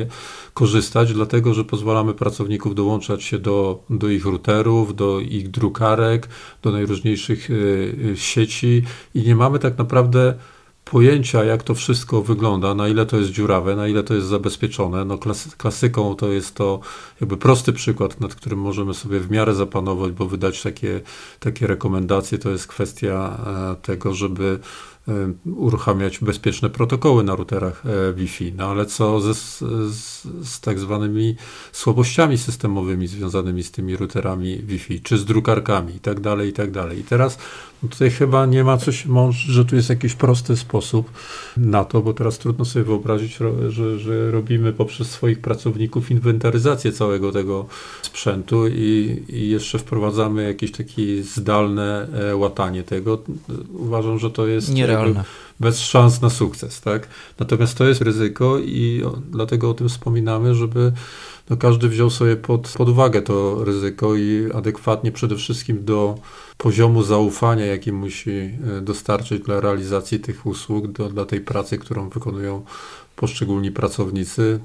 korzystać, 0.54 1.12
dlatego 1.12 1.54
że 1.54 1.64
pozwalamy 1.64 2.14
pracowników 2.14 2.74
dołączać 2.74 3.22
się 3.22 3.38
do, 3.38 3.82
do 3.90 4.08
ich 4.08 4.26
routerów, 4.26 4.96
do 4.96 5.20
ich 5.20 5.50
drukarek, 5.50 6.28
do 6.62 6.70
najróżniejszych 6.70 7.50
y, 7.50 7.54
y, 8.12 8.16
sieci 8.16 8.82
i 9.14 9.22
nie 9.22 9.36
mamy 9.36 9.58
tak 9.58 9.78
naprawdę 9.78 10.34
pojęcia, 10.84 11.44
jak 11.44 11.62
to 11.62 11.74
wszystko 11.74 12.22
wygląda, 12.22 12.74
na 12.74 12.88
ile 12.88 13.06
to 13.06 13.16
jest 13.16 13.30
dziurawe, 13.30 13.76
na 13.76 13.88
ile 13.88 14.02
to 14.02 14.14
jest 14.14 14.26
zabezpieczone. 14.26 15.04
No 15.04 15.18
klasyką 15.56 16.14
to 16.14 16.28
jest 16.28 16.54
to 16.54 16.80
jakby 17.20 17.36
prosty 17.36 17.72
przykład, 17.72 18.20
nad 18.20 18.34
którym 18.34 18.58
możemy 18.58 18.94
sobie 18.94 19.20
w 19.20 19.30
miarę 19.30 19.54
zapanować, 19.54 20.12
bo 20.12 20.26
wydać 20.26 20.62
takie, 20.62 21.00
takie 21.40 21.66
rekomendacje, 21.66 22.38
to 22.38 22.50
jest 22.50 22.66
kwestia 22.66 23.38
e, 23.46 23.76
tego, 23.82 24.14
żeby 24.14 24.58
uruchamiać 25.44 26.18
bezpieczne 26.18 26.70
protokoły 26.70 27.24
na 27.24 27.36
routerach 27.36 27.82
Wi-Fi. 28.14 28.52
No 28.52 28.66
ale 28.66 28.86
co 28.86 29.20
ze, 29.20 29.34
z, 29.34 29.58
z 30.42 30.60
tak 30.60 30.78
zwanymi 30.78 31.36
słabościami 31.72 32.38
systemowymi 32.38 33.06
związanymi 33.06 33.62
z 33.62 33.70
tymi 33.70 33.96
routerami 33.96 34.58
Wi-Fi, 34.58 35.00
czy 35.00 35.18
z 35.18 35.24
drukarkami 35.24 35.96
i 35.96 36.00
tak 36.00 36.20
dalej, 36.20 36.48
i 36.48 36.52
tak 36.52 36.70
dalej. 36.70 36.98
I 36.98 37.04
teraz 37.04 37.38
tutaj 37.88 38.10
chyba 38.10 38.46
nie 38.46 38.64
ma 38.64 38.76
coś, 38.76 39.06
że 39.32 39.64
tu 39.64 39.76
jest 39.76 39.88
jakiś 39.88 40.14
prosty 40.14 40.56
sposób 40.56 41.10
na 41.56 41.84
to, 41.84 42.00
bo 42.02 42.14
teraz 42.14 42.38
trudno 42.38 42.64
sobie 42.64 42.84
wyobrazić, 42.84 43.38
że, 43.68 43.98
że 43.98 44.30
robimy 44.30 44.72
poprzez 44.72 45.10
swoich 45.10 45.40
pracowników 45.40 46.10
inwentaryzację 46.10 46.92
całego 46.92 47.32
tego 47.32 47.66
sprzętu 48.02 48.68
i, 48.68 49.22
i 49.28 49.48
jeszcze 49.48 49.78
wprowadzamy 49.78 50.42
jakieś 50.42 50.72
takie 50.72 51.22
zdalne 51.22 52.08
e, 52.30 52.36
łatanie 52.36 52.82
tego. 52.82 53.22
Uważam, 53.72 54.18
że 54.18 54.30
to 54.30 54.46
jest 54.46 54.74
nierealne. 54.74 55.24
Bez 55.60 55.80
szans 55.80 56.22
na 56.22 56.30
sukces, 56.30 56.80
tak? 56.80 57.08
Natomiast 57.38 57.78
to 57.78 57.84
jest 57.84 58.00
ryzyko 58.00 58.58
i 58.58 59.02
dlatego 59.30 59.70
o 59.70 59.74
tym 59.74 59.88
wspominamy, 59.88 60.54
żeby 60.54 60.92
no 61.50 61.56
każdy 61.56 61.88
wziął 61.88 62.10
sobie 62.10 62.36
pod, 62.36 62.74
pod 62.76 62.88
uwagę 62.88 63.22
to 63.22 63.64
ryzyko 63.64 64.16
i 64.16 64.48
adekwatnie 64.54 65.12
przede 65.12 65.36
wszystkim 65.36 65.84
do 65.84 66.18
poziomu 66.56 67.02
zaufania, 67.02 67.66
jaki 67.66 67.92
musi 67.92 68.30
e, 68.30 68.80
dostarczyć 68.80 69.42
dla 69.42 69.60
realizacji 69.60 70.20
tych 70.20 70.46
usług, 70.46 70.86
do, 70.86 71.08
dla 71.08 71.24
tej 71.24 71.40
pracy, 71.40 71.78
którą 71.78 72.08
wykonują 72.08 72.64
poszczególni 73.16 73.70
pracownicy, 73.70 74.60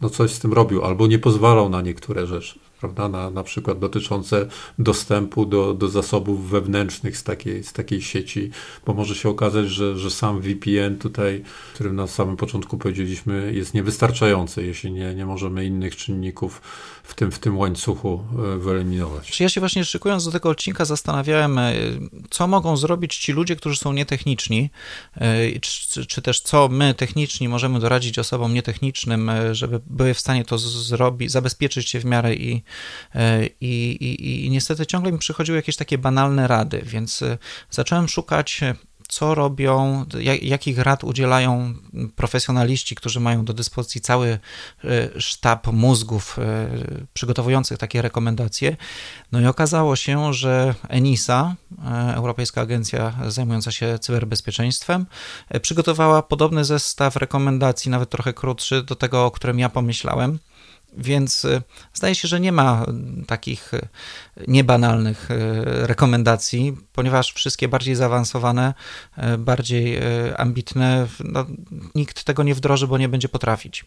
no 0.00 0.10
coś 0.10 0.30
z 0.30 0.38
tym 0.38 0.52
robił 0.52 0.84
albo 0.84 1.06
nie 1.06 1.18
pozwalał 1.18 1.68
na 1.68 1.82
niektóre 1.82 2.26
rzeczy 2.26 2.63
prawda, 2.80 3.08
na, 3.08 3.30
na 3.30 3.42
przykład 3.42 3.78
dotyczące 3.78 4.46
dostępu 4.78 5.46
do, 5.46 5.74
do 5.74 5.88
zasobów 5.88 6.50
wewnętrznych 6.50 7.16
z 7.16 7.22
takiej, 7.22 7.64
z 7.64 7.72
takiej 7.72 8.02
sieci, 8.02 8.50
bo 8.86 8.94
może 8.94 9.14
się 9.14 9.28
okazać, 9.28 9.68
że, 9.68 9.98
że 9.98 10.10
sam 10.10 10.40
VPN 10.40 10.98
tutaj, 10.98 11.42
którym 11.74 11.96
na 11.96 12.06
samym 12.06 12.36
początku 12.36 12.78
powiedzieliśmy, 12.78 13.52
jest 13.54 13.74
niewystarczający, 13.74 14.66
jeśli 14.66 14.92
nie, 14.92 15.14
nie 15.14 15.26
możemy 15.26 15.64
innych 15.64 15.96
czynników 15.96 16.60
w 17.04 17.14
tym, 17.14 17.32
w 17.32 17.38
tym 17.38 17.58
łańcuchu 17.58 18.24
e, 18.54 18.58
wyeliminować. 18.58 19.40
Ja 19.40 19.48
się 19.48 19.60
właśnie 19.60 19.84
szykując 19.84 20.24
do 20.24 20.32
tego 20.32 20.48
odcinka 20.48 20.84
zastanawiałem, 20.84 21.58
e, 21.58 21.72
co 22.30 22.46
mogą 22.46 22.76
zrobić 22.76 23.16
ci 23.16 23.32
ludzie, 23.32 23.56
którzy 23.56 23.76
są 23.76 23.92
nietechniczni, 23.92 24.70
e, 25.14 25.60
czy, 25.60 26.06
czy 26.06 26.22
też 26.22 26.40
co 26.40 26.68
my 26.68 26.94
techniczni 26.94 27.48
możemy 27.48 27.80
doradzić 27.80 28.18
osobom 28.18 28.54
nietechnicznym, 28.54 29.30
żeby 29.52 29.80
były 29.86 30.14
w 30.14 30.20
stanie 30.20 30.44
to 30.44 30.58
zrobić, 30.58 31.30
zabezpieczyć 31.30 31.88
się 31.90 32.00
w 32.00 32.04
miarę 32.04 32.34
i, 32.34 32.62
i, 33.60 33.90
i, 34.00 34.46
i 34.46 34.50
niestety 34.50 34.86
ciągle 34.86 35.12
mi 35.12 35.18
przychodziły 35.18 35.56
jakieś 35.56 35.76
takie 35.76 35.98
banalne 35.98 36.48
rady, 36.48 36.82
więc 36.84 37.24
zacząłem 37.70 38.08
szukać 38.08 38.60
co 39.08 39.34
robią, 39.34 40.04
jakich 40.42 40.78
rad 40.78 41.04
udzielają 41.04 41.74
profesjonaliści, 42.16 42.94
którzy 42.94 43.20
mają 43.20 43.44
do 43.44 43.52
dyspozycji 43.52 44.00
cały 44.00 44.38
e, 44.84 45.20
sztab 45.20 45.66
mózgów 45.66 46.38
e, 46.38 46.68
przygotowujących 47.14 47.78
takie 47.78 48.02
rekomendacje. 48.02 48.76
No 49.32 49.40
i 49.40 49.46
okazało 49.46 49.96
się, 49.96 50.34
że 50.34 50.74
ENISA, 50.88 51.54
e, 51.84 52.14
Europejska 52.14 52.60
Agencja 52.60 53.12
Zajmująca 53.28 53.70
się 53.72 53.98
Cyberbezpieczeństwem, 53.98 55.06
przygotowała 55.62 56.22
podobny 56.22 56.64
zestaw 56.64 57.16
rekomendacji, 57.16 57.90
nawet 57.90 58.10
trochę 58.10 58.32
krótszy, 58.32 58.82
do 58.82 58.94
tego, 58.94 59.26
o 59.26 59.30
którym 59.30 59.58
ja 59.58 59.68
pomyślałem. 59.68 60.38
Więc 60.96 61.44
y, 61.44 61.62
zdaje 61.94 62.14
się, 62.14 62.28
że 62.28 62.40
nie 62.40 62.52
ma 62.52 62.86
takich 63.26 63.74
y, 63.74 63.88
niebanalnych 64.48 65.30
y, 65.30 65.36
rekomendacji, 65.86 66.76
ponieważ 66.92 67.32
wszystkie 67.32 67.68
bardziej 67.68 67.94
zaawansowane, 67.94 68.74
bardziej 69.38 69.98
ambitne, 70.36 71.06
no, 71.24 71.46
nikt 71.94 72.24
tego 72.24 72.42
nie 72.42 72.54
wdroży, 72.54 72.86
bo 72.86 72.98
nie 72.98 73.08
będzie 73.08 73.28
potrafić. 73.28 73.84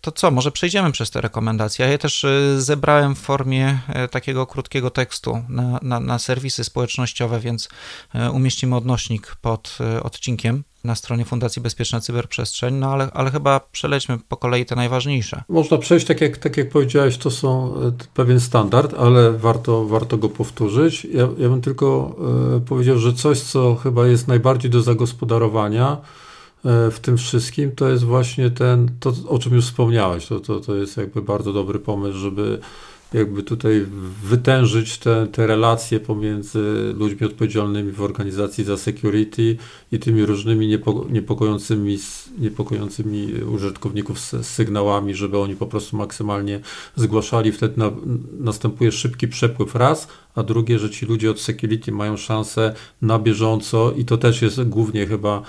To 0.00 0.12
co, 0.12 0.30
może 0.30 0.52
przejdziemy 0.52 0.92
przez 0.92 1.10
te 1.10 1.20
rekomendacje. 1.20 1.84
Ja 1.86 1.92
je 1.92 1.98
też 1.98 2.26
zebrałem 2.58 3.14
w 3.14 3.18
formie 3.18 3.78
takiego 4.10 4.46
krótkiego 4.46 4.90
tekstu 4.90 5.44
na, 5.48 5.78
na, 5.82 6.00
na 6.00 6.18
serwisy 6.18 6.64
społecznościowe, 6.64 7.40
więc 7.40 7.68
umieścimy 8.32 8.76
odnośnik 8.76 9.36
pod 9.40 9.78
odcinkiem 10.02 10.64
na 10.84 10.94
stronie 10.94 11.24
Fundacji 11.24 11.62
Bezpieczna 11.62 12.00
Cyberprzestrzeń, 12.00 12.74
no 12.74 12.92
ale, 12.92 13.10
ale 13.12 13.30
chyba 13.30 13.60
przelećmy 13.72 14.18
po 14.28 14.36
kolei 14.36 14.66
te 14.66 14.76
najważniejsze. 14.76 15.42
Można 15.48 15.78
przejść, 15.78 16.06
tak 16.06 16.20
jak, 16.20 16.36
tak 16.36 16.56
jak 16.56 16.68
powiedziałeś, 16.70 17.18
to 17.18 17.30
są 17.30 17.74
e, 17.74 17.92
pewien 18.14 18.40
standard, 18.40 18.94
ale 18.98 19.32
warto, 19.32 19.84
warto 19.84 20.18
go 20.18 20.28
powtórzyć. 20.28 21.04
Ja, 21.04 21.28
ja 21.38 21.48
bym 21.48 21.60
tylko 21.60 22.16
y, 22.56 22.60
powiedział, 22.60 22.98
że 22.98 23.12
coś, 23.12 23.40
co 23.40 23.74
chyba 23.74 24.06
jest 24.06 24.28
najbardziej 24.28 24.70
do 24.70 24.82
zagospodarowania 24.82 25.96
y, 25.96 26.90
w 26.90 27.00
tym 27.00 27.16
wszystkim, 27.16 27.72
to 27.72 27.88
jest 27.88 28.04
właśnie 28.04 28.50
ten, 28.50 28.90
to 29.00 29.12
o 29.28 29.38
czym 29.38 29.54
już 29.54 29.64
wspomniałeś. 29.64 30.26
To, 30.26 30.40
to, 30.40 30.60
to 30.60 30.74
jest 30.74 30.96
jakby 30.96 31.22
bardzo 31.22 31.52
dobry 31.52 31.78
pomysł, 31.78 32.18
żeby 32.18 32.60
jakby 33.14 33.42
tutaj 33.42 33.86
wytężyć 34.24 34.98
te, 34.98 35.26
te 35.32 35.46
relacje 35.46 36.00
pomiędzy 36.00 36.94
ludźmi 36.96 37.26
odpowiedzialnymi 37.26 37.92
w 37.92 38.02
organizacji 38.02 38.64
za 38.64 38.76
security 38.76 39.56
i 39.92 39.98
tymi 39.98 40.26
różnymi 40.26 40.68
niepo, 40.68 41.06
niepokojącymi, 41.10 41.98
niepokojącymi 42.38 43.32
użytkowników 43.34 44.20
z, 44.20 44.30
z, 44.30 44.46
sygnałami, 44.46 45.14
żeby 45.14 45.38
oni 45.38 45.56
po 45.56 45.66
prostu 45.66 45.96
maksymalnie 45.96 46.60
zgłaszali. 46.96 47.52
Wtedy 47.52 47.74
na, 47.76 47.90
następuje 48.38 48.92
szybki 48.92 49.28
przepływ 49.28 49.74
raz, 49.74 50.08
a 50.34 50.42
drugie, 50.42 50.78
że 50.78 50.90
ci 50.90 51.06
ludzie 51.06 51.30
od 51.30 51.40
security 51.40 51.92
mają 51.92 52.16
szansę 52.16 52.74
na 53.02 53.18
bieżąco 53.18 53.92
i 53.92 54.04
to 54.04 54.16
też 54.16 54.42
jest 54.42 54.62
głównie 54.62 55.06
chyba 55.06 55.42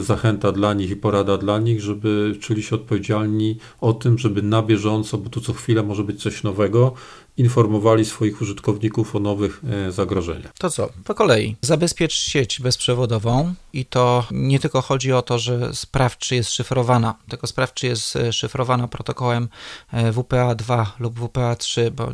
zachęta 0.00 0.52
dla 0.52 0.74
nich 0.74 0.90
i 0.90 0.96
porada 0.96 1.38
dla 1.38 1.58
nich, 1.58 1.80
żeby 1.80 2.36
czuli 2.40 2.62
się 2.62 2.76
odpowiedzialni 2.76 3.58
o 3.80 3.92
tym, 3.92 4.18
żeby 4.18 4.42
na 4.42 4.62
bieżąco, 4.62 5.18
bo 5.18 5.30
tu 5.30 5.40
co 5.40 5.52
chwilę 5.52 5.82
może 5.82 6.04
być 6.04 6.22
coś 6.22 6.42
nowego, 6.42 6.92
informowali 7.36 8.04
swoich 8.04 8.42
użytkowników 8.42 9.16
o 9.16 9.20
nowych 9.20 9.62
e, 9.88 9.92
zagrożeniach. 9.92 10.52
To 10.58 10.70
co? 10.70 10.88
Po 11.04 11.14
kolei. 11.14 11.56
Zabezpiecz 11.62 12.14
sieć 12.14 12.60
bezprzewodową 12.60 13.54
i 13.72 13.84
to 13.84 14.24
nie 14.30 14.58
tylko 14.58 14.82
chodzi 14.82 15.12
o 15.12 15.22
to, 15.22 15.38
że 15.38 15.74
sprawdź, 15.74 16.18
czy 16.18 16.34
jest 16.34 16.50
szyfrowana, 16.50 17.14
tylko 17.28 17.46
sprawdź, 17.46 17.74
czy 17.74 17.86
jest 17.86 18.16
e, 18.16 18.32
szyfrowana 18.32 18.88
protokołem 18.88 19.48
e, 19.92 20.12
WPA2 20.12 20.86
lub 20.98 21.20
WPA3, 21.20 21.90
bo 21.90 22.12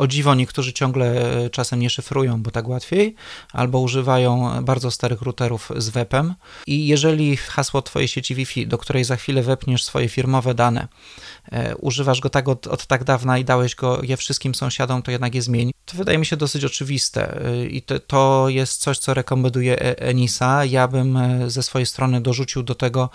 o 0.00 0.06
dziwo 0.06 0.34
niektórzy 0.34 0.72
ciągle 0.72 1.06
e, 1.44 1.50
czasem 1.50 1.80
nie 1.80 1.90
szyfrują, 1.90 2.42
bo 2.42 2.50
tak 2.50 2.68
łatwiej, 2.68 3.14
albo 3.52 3.80
używają 3.80 4.50
bardzo 4.64 4.90
starych 4.90 5.22
routerów 5.22 5.70
z 5.76 5.88
webem. 5.88 6.34
I 6.66 6.86
jeżeli 6.86 7.36
hasło 7.36 7.82
Twojej 7.82 8.08
sieci 8.08 8.34
Wi-Fi, 8.34 8.66
do 8.66 8.78
której 8.78 9.04
za 9.04 9.16
chwilę 9.16 9.42
wepniesz 9.42 9.84
swoje 9.84 10.08
firmowe 10.08 10.54
dane, 10.54 10.88
e, 11.52 11.76
używasz 11.76 12.20
go 12.20 12.30
tak 12.30 12.48
od, 12.48 12.66
od 12.66 12.86
tak 12.86 13.04
dawna 13.04 13.38
i 13.38 13.44
dałeś 13.44 13.74
go 13.74 14.02
je 14.02 14.16
wszystkim 14.16 14.54
sąsiadom, 14.54 15.02
to 15.02 15.10
jednak 15.10 15.34
je 15.34 15.42
zmień. 15.42 15.70
To 15.90 15.96
wydaje 15.96 16.18
mi 16.18 16.26
się 16.26 16.36
dosyć 16.36 16.64
oczywiste 16.64 17.44
e, 17.44 17.66
i 17.66 17.82
to, 17.82 18.00
to 18.00 18.48
jest 18.48 18.80
coś, 18.80 18.98
co 18.98 19.14
rekomenduje 19.14 19.78
Enisa. 19.98 20.64
Ja 20.64 20.88
bym 20.88 21.18
ze 21.46 21.62
swojej 21.62 21.86
strony 21.86 22.20
dorzucił 22.20 22.62
do 22.62 22.74
tego, 22.74 23.10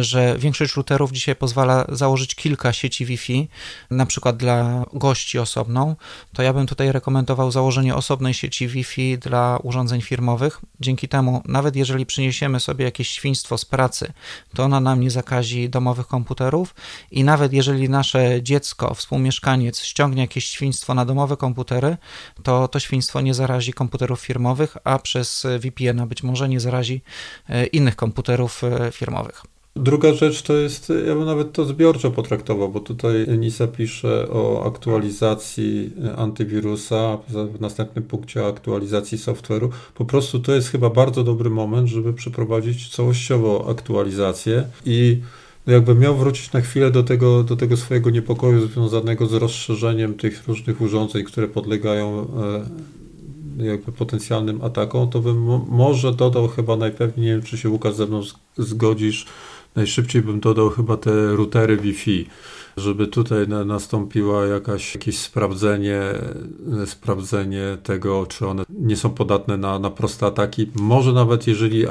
że 0.00 0.38
większość 0.38 0.76
routerów 0.76 1.12
dzisiaj 1.12 1.36
pozwala 1.36 1.86
założyć 1.88 2.34
kilka 2.34 2.72
sieci 2.72 3.06
Wi-Fi, 3.06 3.48
na 3.90 4.06
przykład 4.06 4.36
dla 4.36 4.84
gości 4.92 5.38
osobną, 5.38 5.96
to 6.32 6.42
ja 6.42 6.52
bym 6.52 6.66
tutaj 6.66 6.92
rekomendował 6.92 7.50
założenie 7.50 7.94
osobnej 7.94 8.34
sieci 8.34 8.68
Wi-Fi 8.68 9.18
dla 9.18 9.58
urządzeń 9.62 10.00
firmowych. 10.00 10.60
Dzięki 10.80 11.08
temu, 11.08 11.42
nawet 11.44 11.76
jeżeli 11.76 12.06
przyniesiemy 12.06 12.60
sobie 12.60 12.84
jakieś 12.84 13.08
świństwo 13.08 13.58
z 13.58 13.64
pracy, 13.64 14.12
to 14.54 14.64
ona 14.64 14.80
nam 14.80 15.00
nie 15.00 15.10
zakazi 15.10 15.68
domowych 15.68 16.06
komputerów 16.06 16.74
i 17.10 17.24
nawet 17.24 17.52
jeżeli 17.52 17.88
nasze 17.88 18.42
dziecko, 18.42 18.94
współmieszkaniec 18.94 19.80
ściągnie 19.80 20.22
jakieś 20.22 20.44
świństwo 20.48 20.94
na 20.94 21.04
domowe 21.04 21.36
komputery, 21.36 21.96
to 22.42 22.68
to 22.68 22.80
świństwo 22.80 23.20
nie 23.20 23.34
zarazi 23.34 23.72
komputerów 23.72 24.20
firmowych, 24.20 24.76
a 24.84 24.98
przez 24.98 25.46
VPN-a 25.60 26.06
być 26.06 26.22
może 26.22 26.48
nie 26.48 26.60
zarazi 26.60 27.00
e, 27.48 27.66
innych 27.66 27.96
komputerów 27.96 28.64
e, 28.64 28.92
firmowych. 28.92 29.42
Druga 29.76 30.12
rzecz 30.14 30.42
to 30.42 30.52
jest, 30.52 30.92
ja 31.06 31.14
bym 31.14 31.24
nawet 31.24 31.52
to 31.52 31.64
zbiorczo 31.64 32.10
potraktował, 32.10 32.68
bo 32.68 32.80
tutaj 32.80 33.26
NISA 33.38 33.66
pisze 33.66 34.28
o 34.30 34.66
aktualizacji 34.66 35.90
antywirusa, 36.16 37.18
w 37.28 37.60
następnym 37.60 38.04
punkcie 38.04 38.46
aktualizacji 38.46 39.18
software'u. 39.18 39.68
Po 39.94 40.04
prostu 40.04 40.40
to 40.40 40.54
jest 40.54 40.68
chyba 40.68 40.90
bardzo 40.90 41.24
dobry 41.24 41.50
moment, 41.50 41.88
żeby 41.88 42.12
przeprowadzić 42.12 42.88
całościowo 42.88 43.66
aktualizację 43.70 44.64
i 44.84 45.20
jakbym 45.66 45.98
miał 45.98 46.16
wrócić 46.16 46.52
na 46.52 46.60
chwilę 46.60 46.90
do 46.90 47.02
tego, 47.02 47.42
do 47.42 47.56
tego 47.56 47.76
swojego 47.76 48.10
niepokoju 48.10 48.66
związanego 48.66 49.26
z 49.26 49.32
rozszerzeniem 49.32 50.14
tych 50.14 50.48
różnych 50.48 50.80
urządzeń, 50.80 51.24
które 51.24 51.48
podlegają 51.48 52.26
e, 53.58 53.66
jakby 53.66 53.92
potencjalnym 53.92 54.64
atakom, 54.64 55.10
to 55.10 55.20
bym 55.20 55.60
może 55.68 56.12
dodał 56.12 56.48
chyba 56.48 56.76
najpewniej, 56.76 57.26
nie 57.26 57.32
wiem 57.32 57.42
czy 57.42 57.58
się 57.58 57.68
Łukasz 57.68 57.94
ze 57.94 58.06
mną 58.06 58.22
zgodzisz, 58.56 59.26
najszybciej 59.74 60.22
bym 60.22 60.40
dodał 60.40 60.70
chyba 60.70 60.96
te 60.96 61.36
routery 61.36 61.76
Wi-Fi. 61.76 62.26
żeby 62.76 63.06
tutaj 63.06 63.48
na, 63.48 63.64
nastąpiła 63.64 64.46
jakaś, 64.46 64.94
jakieś 64.94 65.18
sprawdzenie, 65.18 66.00
sprawdzenie 66.86 67.78
tego, 67.82 68.26
czy 68.26 68.46
one 68.46 68.62
nie 68.80 68.96
są 68.96 69.10
podatne 69.10 69.56
na, 69.56 69.78
na 69.78 69.90
proste 69.90 70.26
ataki. 70.26 70.70
Może 70.74 71.12
nawet 71.12 71.46
jeżeli 71.46 71.86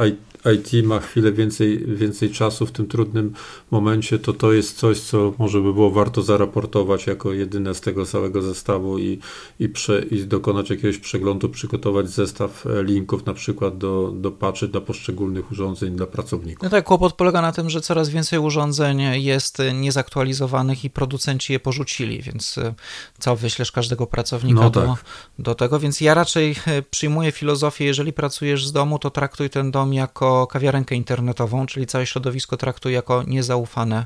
IT 0.53 0.85
ma 0.85 0.99
chwilę 0.99 1.31
więcej, 1.31 1.85
więcej 1.87 2.29
czasu 2.29 2.65
w 2.65 2.71
tym 2.71 2.87
trudnym 2.87 3.33
momencie, 3.71 4.19
to 4.19 4.33
to 4.33 4.53
jest 4.53 4.77
coś, 4.77 4.99
co 4.99 5.33
może 5.37 5.61
by 5.61 5.73
było 5.73 5.91
warto 5.91 6.21
zaraportować 6.21 7.07
jako 7.07 7.33
jedyne 7.33 7.75
z 7.75 7.81
tego 7.81 8.05
całego 8.05 8.41
zestawu 8.41 8.99
i, 8.99 9.19
i, 9.59 9.69
prze, 9.69 10.01
i 10.01 10.25
dokonać 10.25 10.69
jakiegoś 10.69 10.97
przeglądu, 10.97 11.49
przygotować 11.49 12.09
zestaw 12.09 12.65
e, 12.65 12.83
linków 12.83 13.25
na 13.25 13.33
przykład 13.33 13.77
do, 13.77 14.13
do 14.15 14.31
patchy 14.31 14.67
dla 14.67 14.81
poszczególnych 14.81 15.51
urządzeń 15.51 15.95
dla 15.95 16.07
pracowników. 16.07 16.63
No 16.63 16.69
tak, 16.69 16.85
kłopot 16.85 17.13
polega 17.13 17.41
na 17.41 17.51
tym, 17.51 17.69
że 17.69 17.81
coraz 17.81 18.09
więcej 18.09 18.39
urządzeń 18.39 19.01
jest 19.23 19.57
niezaktualizowanych 19.73 20.85
i 20.85 20.89
producenci 20.89 21.53
je 21.53 21.59
porzucili, 21.59 22.21
więc 22.21 22.57
e, 22.57 22.73
co, 23.19 23.35
wyślesz 23.35 23.71
każdego 23.71 24.07
pracownika 24.07 24.61
no 24.61 24.69
tak. 24.69 24.85
do, 24.85 24.95
do 25.39 25.55
tego, 25.55 25.79
więc 25.79 26.01
ja 26.01 26.13
raczej 26.13 26.55
e, 26.67 26.81
przyjmuję 26.81 27.31
filozofię, 27.31 27.85
jeżeli 27.85 28.13
pracujesz 28.13 28.67
z 28.67 28.71
domu, 28.71 28.99
to 28.99 29.09
traktuj 29.09 29.49
ten 29.49 29.71
dom 29.71 29.93
jako 29.93 30.35
kawiarenkę 30.48 30.96
internetową, 30.96 31.65
czyli 31.65 31.86
całe 31.86 32.06
środowisko 32.06 32.58
traktuję 32.58 32.96
jako 32.96 33.24
niezaufane 33.24 34.06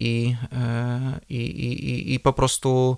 i, 0.00 0.36
e, 0.52 1.20
i, 1.28 1.36
i, 1.36 2.14
i 2.14 2.20
po 2.20 2.32
prostu 2.32 2.96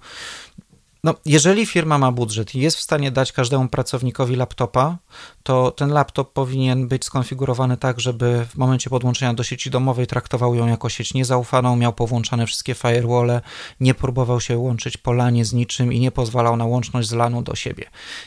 no, 1.05 1.15
jeżeli 1.27 1.67
firma 1.67 1.99
ma 1.99 2.13
budżet 2.13 2.55
i 2.55 2.61
jest 2.61 2.77
w 2.77 2.81
stanie 2.81 3.11
dać 3.11 3.33
każdemu 3.33 3.69
pracownikowi 3.69 4.37
laptopa, 4.37 4.99
to 5.43 5.71
ten 5.71 5.91
laptop 5.91 6.33
powinien 6.33 6.89
być 6.89 7.05
skonfigurowany 7.05 7.77
tak, 7.77 8.01
żeby 8.01 8.47
w 8.49 8.57
momencie 8.57 8.91
podłączenia 8.91 9.35
do 9.35 9.43
sieci 9.43 9.71
domowej 9.71 10.07
traktował 10.07 10.55
ją 10.55 10.67
jako 10.67 10.89
sieć 10.89 11.15
niezaufaną, 11.15 11.77
miał 11.77 11.93
powłączane 11.93 12.47
wszystkie 12.47 12.75
firewall, 12.75 13.41
nie 13.81 13.95
próbował 13.95 14.41
się 14.41 14.59
łączyć 14.59 14.97
po 14.97 15.13
lanie 15.13 15.45
z 15.45 15.53
niczym 15.53 15.93
i 15.93 16.01
nie 16.01 16.11
pozwalał 16.11 16.57
na 16.57 16.65
łączność 16.65 17.09
z 17.09 17.13
lanu 17.13 17.43
do 17.43 17.55
siebie. 17.55 17.85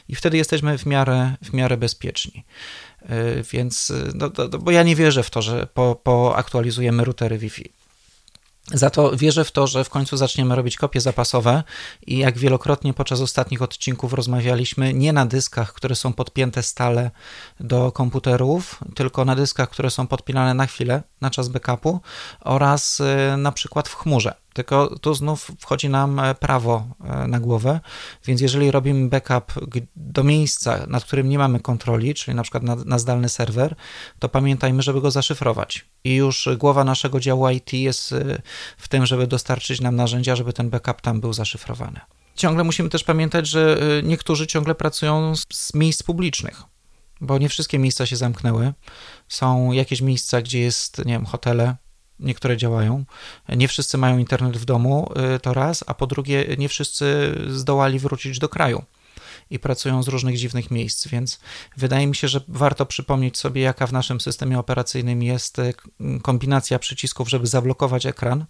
I 0.10 0.16
wtedy 0.16 0.38
jesteśmy 0.38 0.78
w 0.78 0.86
miarę, 0.86 1.36
w 1.44 1.54
miarę 1.54 1.78
bezpieczni. 1.78 2.46
Y, 3.02 3.44
więc, 3.52 3.90
y, 3.90 4.12
no, 4.16 4.32
no, 4.38 4.60
bo 4.60 4.72
ja 4.72 4.84
nie 4.84 4.96
wierzę 4.96 5.24
w 5.24 5.30
to, 5.30 5.42
że 5.42 5.68
po, 5.74 5.96
poaktualizujemy 5.96 7.04
routery 7.04 7.38
Wi-Fi. 7.38 7.72
Za 8.74 8.90
to 8.90 9.18
wierzę 9.18 9.46
w 9.46 9.52
to, 9.52 9.68
że 9.68 9.84
w 9.84 9.90
końcu 9.90 10.18
zaczniemy 10.18 10.56
robić 10.56 10.78
kopie 10.78 11.02
zapasowe 11.02 11.64
i 12.08 12.18
jak 12.18 12.38
wielokrotnie 12.38 12.94
podczas 12.94 13.22
ostatnich 13.22 13.62
odcinków 13.62 14.14
rozmawialiśmy, 14.14 14.94
nie 14.94 15.14
na 15.14 15.26
dyskach, 15.26 15.74
które 15.74 15.96
są 15.96 16.14
podpięte 16.14 16.64
stale 16.64 17.12
do 17.60 17.92
komputerów, 17.92 18.80
tylko 18.96 19.26
na 19.26 19.36
dyskach, 19.36 19.70
które 19.70 19.90
są 19.90 20.08
podpinane 20.08 20.54
na 20.54 20.66
chwilę, 20.66 21.04
na 21.22 21.30
czas 21.30 21.48
backupu 21.48 22.00
oraz 22.40 23.00
y, 23.00 23.38
na 23.38 23.52
przykład 23.52 23.90
w 23.90 23.96
chmurze. 23.96 24.34
Tylko 24.58 25.00
tu 25.00 25.14
znów 25.14 25.52
wchodzi 25.60 25.90
nam 25.90 26.20
e, 26.20 26.36
prawo 26.36 26.88
e, 27.04 27.28
na 27.28 27.40
głowę, 27.40 27.80
więc 28.26 28.42
jeżeli 28.42 28.72
robimy 28.72 29.10
backup 29.10 29.54
do 29.96 30.24
miejsca, 30.24 30.86
nad 30.88 31.04
którym 31.04 31.30
nie 31.30 31.38
mamy 31.38 31.60
kontroli, 31.60 32.14
czyli 32.14 32.36
na 32.36 32.44
przykład 32.44 32.64
na, 32.64 32.76
na 32.76 33.00
zdalny 33.00 33.30
serwer, 33.30 33.76
to 34.20 34.30
pamiętajmy, 34.30 34.82
żeby 34.82 35.02
go 35.02 35.12
zaszyfrować. 35.12 35.86
I 36.04 36.16
już 36.16 36.50
głowa 36.58 36.84
naszego 36.84 37.20
działu 37.20 37.50
IT 37.50 37.74
jest 37.74 38.12
e, 38.12 38.42
w 38.78 38.88
tym, 38.88 39.06
żeby 39.06 39.28
dostarczyć 39.28 39.82
nam 39.82 39.96
narzędzia, 39.96 40.36
żeby 40.36 40.54
ten 40.54 40.70
backup 40.70 41.02
tam 41.02 41.22
był 41.22 41.34
zaszyfrowany. 41.34 42.00
Ciągle 42.36 42.64
musimy 42.64 42.90
też 42.90 43.04
pamiętać, 43.04 43.48
że 43.48 43.78
niektórzy 44.04 44.48
ciągle 44.48 44.76
pracują 44.76 45.36
z, 45.36 45.46
z 45.54 45.74
miejsc 45.74 46.04
publicznych 46.04 46.64
bo 47.22 47.38
nie 47.38 47.50
wszystkie 47.50 47.80
miejsca 47.80 48.06
się 48.06 48.16
zamknęły. 48.16 48.74
Są 49.28 49.72
jakieś 49.72 50.02
miejsca, 50.02 50.42
gdzie 50.42 50.60
jest, 50.60 51.06
nie 51.06 51.14
wiem, 51.14 51.26
hotele, 51.26 51.76
niektóre 52.20 52.58
działają. 52.58 53.06
Nie 53.50 53.68
wszyscy 53.68 53.98
mają 53.98 54.18
internet 54.18 54.58
w 54.58 54.66
domu, 54.66 55.12
y, 55.36 55.40
to 55.40 55.54
raz, 55.54 55.84
a 55.88 55.94
po 55.94 56.08
drugie, 56.08 56.46
nie 56.58 56.70
wszyscy 56.70 57.36
zdołali 57.48 58.00
wrócić 58.00 58.40
do 58.40 58.50
kraju 58.50 58.84
i 59.50 59.60
pracują 59.60 60.04
z 60.04 60.08
różnych 60.08 60.38
dziwnych 60.38 60.72
miejsc, 60.72 61.08
więc 61.08 61.40
wydaje 61.78 62.08
mi 62.08 62.16
się, 62.16 62.28
że 62.28 62.42
warto 62.48 62.86
przypomnieć 62.86 63.38
sobie, 63.38 63.62
jaka 63.62 63.88
w 63.88 63.94
naszym 63.94 64.22
systemie 64.22 64.60
operacyjnym 64.60 65.24
jest 65.24 65.60
y, 65.60 65.74
kombinacja 66.22 66.80
przycisków, 66.80 67.30
żeby 67.30 67.48
zablokować 67.48 68.06
ekran. 68.06 68.46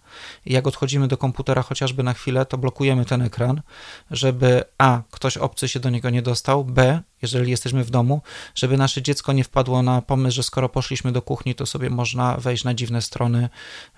Jak 0.46 0.66
odchodzimy 0.66 1.08
do 1.08 1.16
komputera 1.16 1.62
chociażby 1.62 2.02
na 2.02 2.14
chwilę, 2.14 2.46
to 2.46 2.58
blokujemy 2.58 3.04
ten 3.04 3.22
ekran, 3.22 3.62
żeby 4.10 4.64
A, 4.78 5.02
ktoś 5.10 5.36
obcy 5.36 5.68
się 5.68 5.80
do 5.80 5.90
niego 5.90 6.10
nie 6.10 6.22
dostał, 6.22 6.64
B, 6.64 7.02
jeżeli 7.22 7.50
jesteśmy 7.50 7.84
w 7.84 7.90
domu, 7.90 8.22
żeby 8.54 8.76
nasze 8.76 9.02
dziecko 9.02 9.32
nie 9.32 9.44
wpadło 9.44 9.82
na 9.82 10.02
pomysł, 10.02 10.36
że 10.36 10.42
skoro 10.42 10.68
poszliśmy 10.68 11.12
do 11.12 11.22
kuchni, 11.22 11.54
to 11.54 11.66
sobie 11.66 11.90
można 11.90 12.36
wejść 12.36 12.64
na 12.64 12.74
dziwne 12.74 13.02
strony 13.02 13.48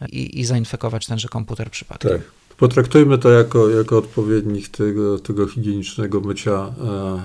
i, 0.08 0.40
i 0.40 0.44
zainfekować 0.44 1.06
tenże 1.06 1.28
komputer 1.28 1.70
przypadkiem. 1.70 2.10
Tak. 2.10 2.39
Potraktujmy 2.60 3.18
to 3.18 3.30
jako, 3.30 3.68
jako 3.68 3.98
odpowiednik 3.98 4.68
tego, 4.68 5.18
tego 5.18 5.46
higienicznego 5.46 6.20
mycia 6.20 6.52
e, 6.52 6.70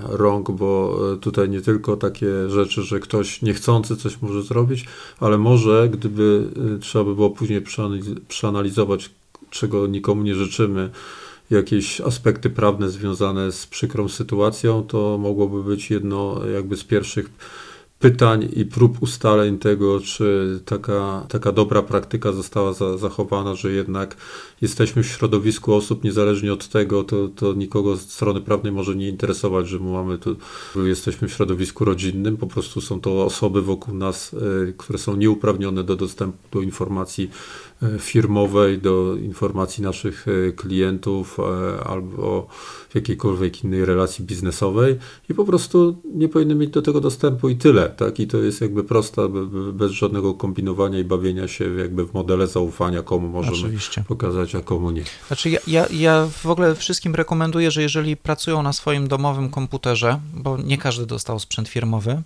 rąk, 0.08 0.50
bo 0.50 0.98
e, 1.12 1.16
tutaj 1.16 1.48
nie 1.48 1.60
tylko 1.60 1.96
takie 1.96 2.48
rzeczy, 2.48 2.82
że 2.82 3.00
ktoś 3.00 3.42
niechcący 3.42 3.96
coś 3.96 4.22
może 4.22 4.42
zrobić, 4.42 4.84
ale 5.20 5.38
może, 5.38 5.88
gdyby 5.88 6.44
e, 6.76 6.78
trzeba 6.78 7.04
by 7.04 7.14
było 7.14 7.30
później 7.30 7.62
przeanalizować, 8.28 9.10
czego 9.50 9.86
nikomu 9.86 10.22
nie 10.22 10.34
życzymy, 10.34 10.90
jakieś 11.50 12.00
aspekty 12.00 12.50
prawne 12.50 12.90
związane 12.90 13.52
z 13.52 13.66
przykrą 13.66 14.08
sytuacją, 14.08 14.82
to 14.82 15.18
mogłoby 15.18 15.64
być 15.64 15.90
jedno 15.90 16.40
jakby 16.54 16.76
z 16.76 16.84
pierwszych 16.84 17.30
pytań 17.98 18.48
i 18.56 18.64
prób 18.64 19.02
ustaleń 19.02 19.58
tego, 19.58 20.00
czy 20.00 20.60
taka, 20.64 21.26
taka 21.28 21.52
dobra 21.52 21.82
praktyka 21.82 22.32
została 22.32 22.72
za, 22.72 22.98
zachowana, 22.98 23.54
że 23.54 23.72
jednak 23.72 24.16
jesteśmy 24.60 25.02
w 25.02 25.06
środowisku 25.06 25.74
osób, 25.74 26.04
niezależnie 26.04 26.52
od 26.52 26.68
tego, 26.68 27.04
to, 27.04 27.28
to 27.28 27.52
nikogo 27.52 27.96
z 27.96 28.00
strony 28.00 28.40
prawnej 28.40 28.72
może 28.72 28.96
nie 28.96 29.08
interesować, 29.08 29.68
że 29.68 29.78
mamy 29.78 30.18
tu, 30.18 30.36
jesteśmy 30.76 31.28
w 31.28 31.32
środowisku 31.32 31.84
rodzinnym, 31.84 32.36
po 32.36 32.46
prostu 32.46 32.80
są 32.80 33.00
to 33.00 33.24
osoby 33.24 33.62
wokół 33.62 33.94
nas, 33.94 34.32
y, 34.32 34.74
które 34.76 34.98
są 34.98 35.16
nieuprawnione 35.16 35.84
do 35.84 35.96
dostępu 35.96 36.38
do 36.52 36.60
informacji 36.60 37.30
E, 37.75 37.75
firmowej 37.98 38.78
do 38.78 39.16
informacji 39.16 39.84
naszych 39.84 40.26
e, 40.28 40.52
klientów 40.52 41.38
e, 41.40 41.84
albo 41.84 42.46
w 42.88 42.94
jakiejkolwiek 42.94 43.64
innej 43.64 43.84
relacji 43.84 44.24
biznesowej 44.24 44.98
i 45.28 45.34
po 45.34 45.44
prostu 45.44 45.96
nie 46.14 46.28
powinny 46.28 46.54
mieć 46.54 46.70
do 46.70 46.82
tego 46.82 47.00
dostępu 47.00 47.48
i 47.48 47.56
tyle, 47.56 47.88
tak? 47.88 48.20
I 48.20 48.26
to 48.26 48.38
jest 48.38 48.60
jakby 48.60 48.84
prosta, 48.84 49.22
bez 49.72 49.92
żadnego 49.92 50.34
kombinowania 50.34 50.98
i 50.98 51.04
bawienia 51.04 51.48
się 51.48 51.74
jakby 51.74 52.06
w 52.06 52.14
modele 52.14 52.46
zaufania, 52.46 53.02
komu 53.02 53.28
możemy 53.28 53.56
Oczywiście. 53.56 54.04
pokazać, 54.08 54.54
a 54.54 54.60
komu 54.60 54.90
nie. 54.90 55.02
Znaczy 55.26 55.50
ja, 55.50 55.58
ja, 55.66 55.86
ja 55.90 56.28
w 56.42 56.46
ogóle 56.46 56.74
wszystkim 56.74 57.14
rekomenduję, 57.14 57.70
że 57.70 57.82
jeżeli 57.82 58.16
pracują 58.16 58.62
na 58.62 58.72
swoim 58.72 59.08
domowym 59.08 59.50
komputerze, 59.50 60.20
bo 60.34 60.58
nie 60.58 60.78
każdy 60.78 61.06
dostał 61.06 61.38
sprzęt 61.38 61.68
firmowy, 61.68 62.22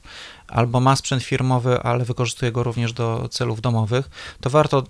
albo 0.48 0.80
ma 0.80 0.96
sprzęt 0.96 1.22
firmowy, 1.22 1.80
ale 1.80 2.04
wykorzystuje 2.04 2.52
go 2.52 2.62
również 2.62 2.92
do 2.92 3.28
celów 3.30 3.60
domowych, 3.60 4.10
to 4.40 4.50
warto 4.50 4.84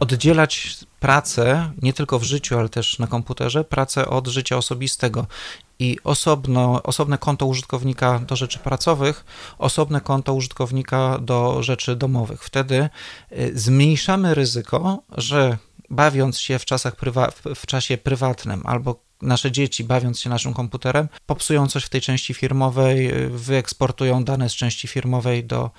oddzielać 0.00 0.78
pracę, 1.00 1.72
nie 1.82 1.92
tylko 1.92 2.18
w 2.18 2.22
życiu, 2.22 2.58
ale 2.58 2.68
też 2.68 2.98
na 2.98 3.06
komputerze, 3.06 3.64
pracę 3.64 4.06
od 4.06 4.28
życia 4.28 4.56
osobistego. 4.56 5.26
I 5.78 5.98
osobno, 6.04 6.82
osobne 6.82 7.18
konto 7.18 7.46
użytkownika 7.46 8.18
do 8.18 8.36
rzeczy 8.36 8.58
pracowych, 8.58 9.24
osobne 9.58 10.00
konto 10.00 10.34
użytkownika 10.34 11.18
do 11.18 11.62
rzeczy 11.62 11.96
domowych. 11.96 12.44
Wtedy 12.44 12.88
y, 13.32 13.52
zmniejszamy 13.54 14.34
ryzyko, 14.34 15.02
że 15.16 15.58
bawiąc 15.90 16.38
się 16.38 16.58
w, 16.58 16.64
czasach 16.64 16.96
prywa- 16.96 17.54
w 17.54 17.66
czasie 17.66 17.98
prywatnym 17.98 18.62
albo 18.64 19.04
nasze 19.22 19.52
dzieci, 19.52 19.84
bawiąc 19.84 20.20
się 20.20 20.30
naszym 20.30 20.54
komputerem, 20.54 21.08
popsują 21.26 21.66
coś 21.66 21.84
w 21.84 21.88
tej 21.88 22.00
części 22.00 22.34
firmowej, 22.34 23.24
y, 23.24 23.30
wyeksportują 23.30 24.24
dane 24.24 24.48
z 24.48 24.52
części 24.52 24.88
firmowej 24.88 25.44
do, 25.44 25.70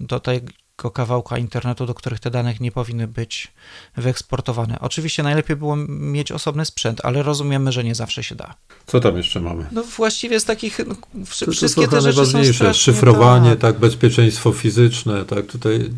do 0.00 0.20
tej 0.20 0.40
kawałka 0.76 1.38
internetu, 1.38 1.86
do 1.86 1.94
których 1.94 2.20
te 2.20 2.30
dane 2.30 2.54
nie 2.60 2.72
powinny 2.72 3.08
być 3.08 3.52
wyeksportowane. 3.96 4.78
Oczywiście 4.80 5.22
najlepiej 5.22 5.56
było 5.56 5.76
mieć 5.88 6.32
osobny 6.32 6.64
sprzęt, 6.64 7.00
ale 7.04 7.22
rozumiemy, 7.22 7.72
że 7.72 7.84
nie 7.84 7.94
zawsze 7.94 8.22
się 8.22 8.34
da. 8.34 8.54
Co 8.86 9.00
tam 9.00 9.16
jeszcze 9.16 9.40
mamy? 9.40 9.66
No 9.72 9.82
właściwie 9.82 10.40
z 10.40 10.44
takich, 10.44 10.80
no, 10.86 10.94
wszystkie 11.26 11.84
to, 11.84 11.90
to 11.90 11.96
te 11.96 12.00
rzeczy 12.00 12.26
są 12.26 12.44
strasznie, 12.44 12.74
Szyfrowanie, 12.74 13.50
tak. 13.50 13.60
tak, 13.60 13.78
bezpieczeństwo 13.78 14.52
fizyczne, 14.52 15.24
tak, 15.24 15.46
tutaj 15.46 15.90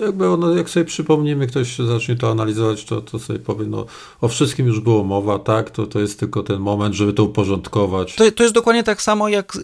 jakby 0.00 0.28
ono, 0.28 0.54
jak 0.54 0.70
sobie 0.70 0.84
przypomnimy, 0.86 1.46
ktoś 1.46 1.78
zacznie 1.78 2.16
to 2.16 2.30
analizować, 2.30 2.84
to, 2.84 3.00
to 3.00 3.18
sobie 3.18 3.38
powie, 3.38 3.66
no 3.66 3.86
o 4.20 4.28
wszystkim 4.28 4.66
już 4.66 4.80
było 4.80 5.04
mowa, 5.04 5.38
tak, 5.38 5.70
to, 5.70 5.86
to 5.86 6.00
jest 6.00 6.20
tylko 6.20 6.42
ten 6.42 6.60
moment, 6.60 6.94
żeby 6.94 7.12
to 7.12 7.24
uporządkować. 7.24 8.14
To, 8.14 8.32
to 8.32 8.42
jest 8.42 8.54
dokładnie 8.54 8.84
tak 8.84 9.02
samo 9.02 9.28
jak, 9.28 9.58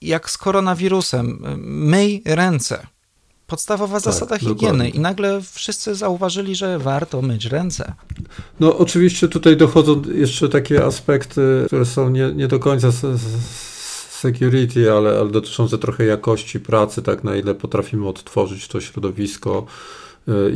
jak 0.00 0.30
z 0.30 0.38
koronawirusem. 0.38 1.38
Myj 1.66 2.22
ręce 2.24 2.86
podstawowa 3.46 3.94
tak, 3.94 4.02
zasada 4.02 4.38
higieny 4.38 4.56
dokładnie. 4.56 4.88
i 4.88 5.00
nagle 5.00 5.40
wszyscy 5.52 5.94
zauważyli, 5.94 6.56
że 6.56 6.78
warto 6.78 7.22
myć 7.22 7.46
ręce. 7.46 7.92
No 8.60 8.78
oczywiście 8.78 9.28
tutaj 9.28 9.56
dochodzą 9.56 10.02
jeszcze 10.14 10.48
takie 10.48 10.84
aspekty, 10.84 11.64
które 11.66 11.84
są 11.84 12.10
nie, 12.10 12.32
nie 12.32 12.48
do 12.48 12.58
końca 12.58 12.88
security, 14.10 14.92
ale, 14.92 15.18
ale 15.20 15.30
dotyczące 15.30 15.78
trochę 15.78 16.04
jakości 16.04 16.60
pracy, 16.60 17.02
tak 17.02 17.24
na 17.24 17.36
ile 17.36 17.54
potrafimy 17.54 18.08
odtworzyć 18.08 18.68
to 18.68 18.80
środowisko 18.80 19.66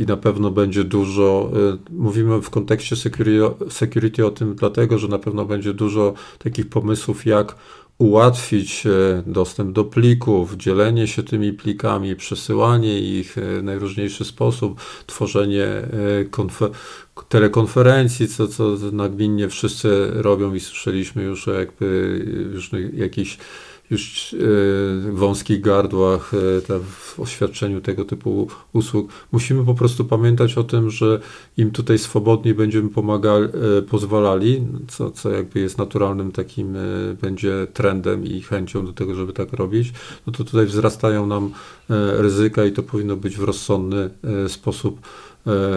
i 0.01 0.05
na 0.05 0.17
pewno 0.17 0.51
będzie 0.51 0.83
dużo, 0.83 1.51
mówimy 1.91 2.41
w 2.41 2.49
kontekście 2.49 2.95
security, 2.95 3.69
security 3.69 4.25
o 4.25 4.31
tym 4.31 4.55
dlatego, 4.55 4.99
że 4.99 5.07
na 5.07 5.19
pewno 5.19 5.45
będzie 5.45 5.73
dużo 5.73 6.13
takich 6.39 6.69
pomysłów, 6.69 7.25
jak 7.25 7.55
ułatwić 8.01 8.83
dostęp 9.25 9.71
do 9.71 9.83
plików, 9.83 10.57
dzielenie 10.57 11.07
się 11.07 11.23
tymi 11.23 11.53
plikami, 11.53 12.15
przesyłanie 12.15 12.99
ich 12.99 13.35
w 13.35 13.63
najróżniejszy 13.63 14.25
sposób, 14.25 14.81
tworzenie 15.07 15.67
konfer 16.31 16.69
telekonferencji, 17.29 18.27
co, 18.27 18.47
co 18.47 18.63
nagminnie 18.91 19.49
wszyscy 19.49 20.11
robią 20.13 20.53
i 20.53 20.59
słyszeliśmy 20.59 21.23
już 21.23 21.47
jakby 21.47 22.19
już 22.53 22.71
jakichś 22.93 23.37
już 23.91 24.33
e, 24.33 24.37
wąskich 25.11 25.61
gardłach 25.61 26.33
e, 26.33 26.79
w 26.79 27.19
oświadczeniu 27.19 27.81
tego 27.81 28.05
typu 28.05 28.47
usług. 28.73 29.11
Musimy 29.31 29.65
po 29.65 29.73
prostu 29.73 30.05
pamiętać 30.05 30.57
o 30.57 30.63
tym, 30.63 30.89
że 30.89 31.19
im 31.57 31.71
tutaj 31.71 31.97
swobodniej 31.97 32.53
będziemy 32.53 32.89
pomagali, 32.89 33.45
e, 33.45 33.81
pozwalali, 33.81 34.67
co, 34.87 35.11
co 35.11 35.31
jakby 35.31 35.59
jest 35.59 35.77
naturalnym 35.77 36.31
takim 36.31 36.77
będzie 37.21 37.67
trendem 37.73 38.25
i 38.25 38.41
chęcią 38.41 38.85
do 38.85 38.93
tego, 38.93 39.15
żeby 39.15 39.33
tak 39.33 39.53
robić, 39.53 39.93
no 40.27 40.33
to 40.33 40.43
tutaj 40.43 40.65
wzrastają 40.65 41.27
nam 41.27 41.51
ryzyka 42.17 42.65
i 42.65 42.71
to 42.71 42.83
powinno 42.83 43.17
być 43.17 43.37
w 43.37 43.43
rozsądny 43.43 44.09
sposób 44.47 45.01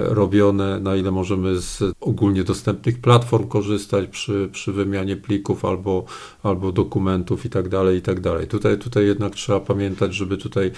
robione, 0.05 0.81
na 0.81 0.96
ile 0.96 1.11
możemy 1.11 1.61
z 1.61 1.83
ogólnie 2.00 2.44
dostępnych 2.44 3.00
platform 3.00 3.48
korzystać 3.48 4.09
przy, 4.09 4.48
przy 4.53 4.72
wymianie 4.72 5.16
plików 5.16 5.64
albo, 5.64 6.05
albo 6.42 6.72
dokumentów 6.72 7.46
i 7.46 7.50
tak 7.50 7.68
dalej, 7.68 7.98
i 7.98 8.03
tak. 8.03 8.20
Tutaj, 8.48 8.79
tutaj 8.79 9.07
jednak 9.07 9.35
trzeba 9.35 9.61
pamiętać, 9.61 10.14
żeby 10.14 10.37
tutaj 10.37 10.72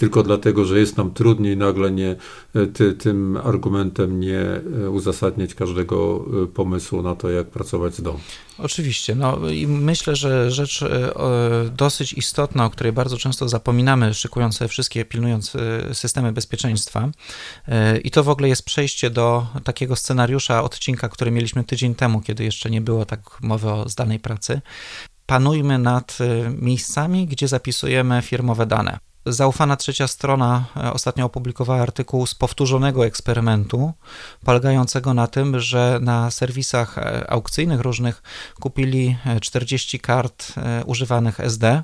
tylko 0.00 0.22
dlatego, 0.22 0.64
że 0.64 0.78
jest 0.78 0.96
nam 0.96 1.14
trudniej, 1.14 1.56
nagle 1.56 1.90
nie, 1.90 2.16
e, 2.54 2.66
ty, 2.66 2.94
tym 2.94 3.36
argumentem 3.44 4.20
nie 4.20 4.40
e, 4.40 4.90
uzasadniać 4.90 5.54
każdego 5.54 6.26
e, 6.42 6.46
pomysłu 6.46 7.02
na 7.02 7.16
to, 7.16 7.30
jak 7.30 7.46
pracować 7.46 7.94
z 7.94 8.02
domu. 8.02 8.20
Oczywiście. 8.58 9.14
No 9.14 9.48
i 9.48 9.66
myślę, 9.66 10.16
że 10.16 10.50
rzecz 10.50 10.84
dosyć 11.76 12.12
istotna, 12.12 12.64
o 12.64 12.70
której 12.70 12.92
bardzo 12.92 13.16
często 13.16 13.48
zapominamy, 13.48 14.14
szykując 14.14 14.58
wszystkie, 14.68 15.04
pilnując 15.04 15.52
systemy 15.92 16.32
bezpieczeństwa, 16.32 17.10
i 18.04 18.10
to 18.10 18.24
w 18.24 18.28
ogóle 18.28 18.48
jest 18.48 18.64
przejście 18.64 19.10
do 19.10 19.46
takiego 19.64 19.96
scenariusza 19.96 20.62
odcinka, 20.62 21.08
który 21.08 21.30
mieliśmy 21.30 21.64
tydzień 21.64 21.94
temu, 21.94 22.20
kiedy 22.20 22.44
jeszcze 22.44 22.70
nie 22.70 22.80
było 22.80 23.04
tak 23.04 23.20
mowy 23.42 23.70
o 23.70 23.88
zdalnej 23.88 24.18
pracy. 24.18 24.60
Panujmy 25.26 25.78
nad 25.78 26.18
miejscami, 26.58 27.26
gdzie 27.26 27.48
zapisujemy 27.48 28.22
firmowe 28.22 28.66
dane. 28.66 29.09
Zaufana 29.26 29.76
trzecia 29.76 30.08
strona 30.08 30.64
e, 30.76 30.92
ostatnio 30.92 31.24
opublikowała 31.24 31.82
artykuł 31.82 32.26
z 32.26 32.34
powtórzonego 32.34 33.06
eksperymentu, 33.06 33.92
polegającego 34.44 35.14
na 35.14 35.26
tym, 35.26 35.60
że 35.60 35.98
na 36.02 36.30
serwisach 36.30 36.98
e, 36.98 37.30
aukcyjnych 37.30 37.80
różnych 37.80 38.22
kupili 38.60 39.16
40 39.40 39.96
e, 39.96 40.00
kart 40.00 40.52
używanych 40.86 41.40
SD 41.40 41.82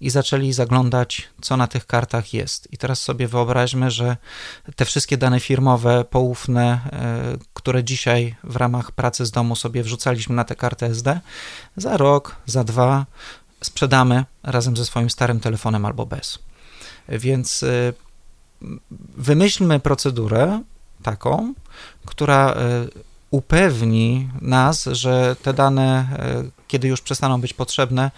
i 0.00 0.10
zaczęli 0.10 0.52
zaglądać, 0.52 1.28
co 1.40 1.56
na 1.56 1.66
tych 1.66 1.86
kartach 1.86 2.34
jest. 2.34 2.72
I 2.72 2.78
teraz 2.78 3.02
sobie 3.02 3.28
wyobraźmy, 3.28 3.90
że 3.90 4.16
te 4.76 4.84
wszystkie 4.84 5.16
dane 5.16 5.40
firmowe, 5.40 6.04
poufne, 6.10 6.80
które 7.54 7.84
dzisiaj 7.84 8.34
w 8.44 8.56
ramach 8.56 8.92
pracy 8.92 9.26
z 9.26 9.30
domu 9.30 9.56
sobie 9.56 9.82
wrzucaliśmy 9.82 10.34
na 10.34 10.44
te 10.44 10.54
karty 10.54 10.86
SD, 10.86 11.20
za 11.76 11.96
rok, 11.96 12.36
za 12.46 12.64
dwa 12.64 13.06
sprzedamy 13.60 14.24
razem 14.42 14.76
ze 14.76 14.84
swoim 14.84 15.10
starym 15.10 15.40
telefonem 15.40 15.86
albo 15.86 16.06
bez. 16.06 16.38
Więc 17.08 17.62
y, 17.62 17.94
wymyślmy 19.16 19.80
procedurę 19.80 20.62
taką, 21.02 21.54
która 22.06 22.52
y, 22.52 22.54
upewni 23.30 24.28
nas, 24.40 24.84
że 24.84 25.36
te 25.42 25.52
dane, 25.54 26.06
y, 26.46 26.50
kiedy 26.68 26.88
już 26.88 27.00
przestaną 27.00 27.40
być 27.40 27.54
potrzebne, 27.54 28.10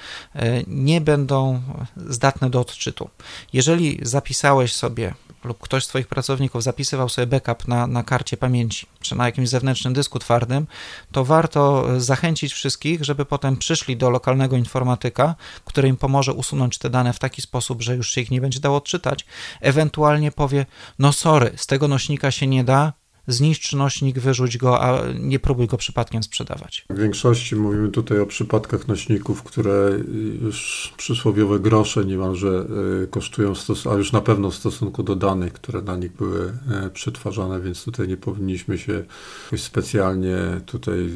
nie 0.67 1.01
będą 1.01 1.63
zdatne 1.97 2.51
do 2.51 2.61
odczytu. 2.61 3.11
Jeżeli 3.53 3.99
zapisałeś 4.03 4.75
sobie 4.75 5.15
lub 5.47 5.59
ktoś 5.59 5.85
z 5.85 5.89
Twoich 5.89 6.07
pracowników 6.07 6.63
zapisywał 6.63 7.09
sobie 7.09 7.27
backup 7.27 7.69
na, 7.69 7.87
na 7.87 8.03
karcie 8.03 8.37
pamięci, 8.37 8.87
czy 9.01 9.15
na 9.15 9.27
jakimś 9.27 9.49
zewnętrznym 9.49 9.95
dysku 9.95 10.19
twardym, 10.19 10.67
to 11.13 11.25
warto 11.25 11.87
zachęcić 12.01 12.53
wszystkich, 12.53 13.05
żeby 13.05 13.25
potem 13.25 13.57
przyszli 13.57 13.97
do 13.97 14.11
lokalnego 14.11 14.57
informatyka, 14.57 15.35
który 15.65 15.89
im 15.89 15.97
pomoże 15.97 16.33
usunąć 16.33 16.79
te 16.79 16.91
dane 16.91 17.13
w 17.13 17.19
taki 17.19 17.43
sposób, 17.43 17.83
że 17.83 17.97
już 17.97 18.11
się 18.11 18.21
ich 18.21 18.31
nie 18.31 18.41
będzie 18.41 18.61
dało 18.61 18.77
odczytać. 18.77 19.27
Ewentualnie 19.61 20.33
powie: 20.33 20.67
No, 20.99 21.13
sorry, 21.13 21.53
z 21.57 21.67
tego 21.67 21.89
nośnika 21.89 22.31
się 22.31 22.47
nie 22.47 22.65
da, 22.65 22.93
zniszcz 23.27 23.73
nośnik, 23.73 24.19
wyrzuć 24.19 24.59
go, 24.59 24.83
a 24.83 25.03
nie 25.21 25.39
próbuj 25.39 25.67
go 25.67 25.77
przypadkiem 25.77 26.23
sprzedawać. 26.23 26.85
W 26.91 26.99
większości 26.99 27.57
mówimy 27.57 27.89
tutaj 27.89 28.21
o 28.21 28.27
przypadkach 28.27 28.89
nośników, 28.89 29.43
które 29.43 29.91
już 30.43 30.93
przysłowiowe 30.97 31.61
grosze 31.61 32.05
niemalże 32.05 32.67
e, 33.03 33.07
kosztują, 33.07 33.53
a 33.91 33.95
już 33.95 34.13
na 34.13 34.21
pewno 34.21 34.51
w 34.51 34.55
stosunku 34.55 35.03
do 35.03 35.17
danych, 35.17 35.53
które 35.53 35.83
na 35.83 35.97
nich 35.97 36.13
były 36.13 36.53
e, 36.71 36.91
przetwarzane, 36.91 37.61
więc 37.61 37.85
tutaj 37.85 38.09
nie 38.09 38.17
powinniśmy 38.17 38.79
się 38.79 39.05
specjalnie 39.57 40.37
tutaj 40.67 41.11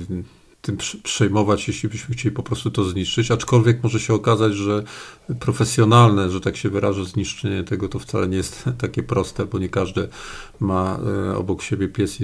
tym 0.63 0.77
przejmować, 1.03 1.69
jeśli 1.69 1.89
byśmy 1.89 2.15
chcieli 2.15 2.35
po 2.35 2.43
prostu 2.43 2.71
to 2.71 2.85
zniszczyć, 2.85 3.31
aczkolwiek 3.31 3.83
może 3.83 4.01
się 4.01 4.15
okazać, 4.15 4.55
że 4.55 4.83
profesjonalne, 5.41 6.31
że 6.31 6.41
tak 6.41 6.57
się 6.57 6.71
wyrażę, 6.71 7.05
zniszczenie 7.05 7.65
tego 7.65 7.89
to 7.89 7.99
wcale 7.99 8.29
nie 8.29 8.37
jest 8.37 8.65
takie 8.79 9.03
proste, 9.03 9.47
bo 9.47 9.59
nie 9.59 9.69
każdy 9.69 10.09
ma 10.61 10.99
e, 11.31 11.37
obok 11.37 11.63
siebie 11.63 11.89
piec, 11.89 12.19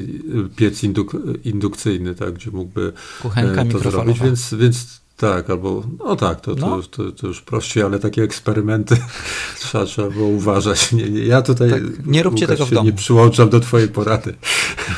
piec 0.57 0.85
induk, 0.85 1.17
indukcyjny, 1.45 2.15
tak, 2.15 2.35
gdzie 2.35 2.51
mógłby 2.51 2.93
Kuchenka 3.23 3.63
e, 3.63 3.67
to 3.67 3.79
zrobić, 3.79 4.21
więc, 4.21 4.55
więc 4.55 5.06
tak, 5.17 5.51
albo, 5.51 5.83
no 5.99 6.17
tak, 6.17 6.41
to, 6.41 6.55
no. 6.55 6.83
To, 6.83 6.83
to, 6.83 7.13
to, 7.13 7.27
już 7.27 7.41
prościej, 7.41 7.83
ale 7.83 7.99
takie 7.99 8.23
eksperymenty 8.23 8.97
trzeba, 9.61 9.85
trzeba 9.85 10.11
było 10.11 10.29
uważać. 10.29 10.93
Nie, 10.93 11.11
nie, 11.11 11.25
ja 11.25 11.43
tutaj 11.43 11.71
tak, 11.71 12.07
nie 12.07 12.23
róbcie 12.23 12.45
Łukasz, 12.45 12.59
tego 12.59 12.67
w 12.67 12.71
domu. 12.71 12.87
nie 12.87 12.93
przyłączam 12.93 13.49
do 13.49 13.61
twojej 13.61 13.89
porady. 13.89 14.35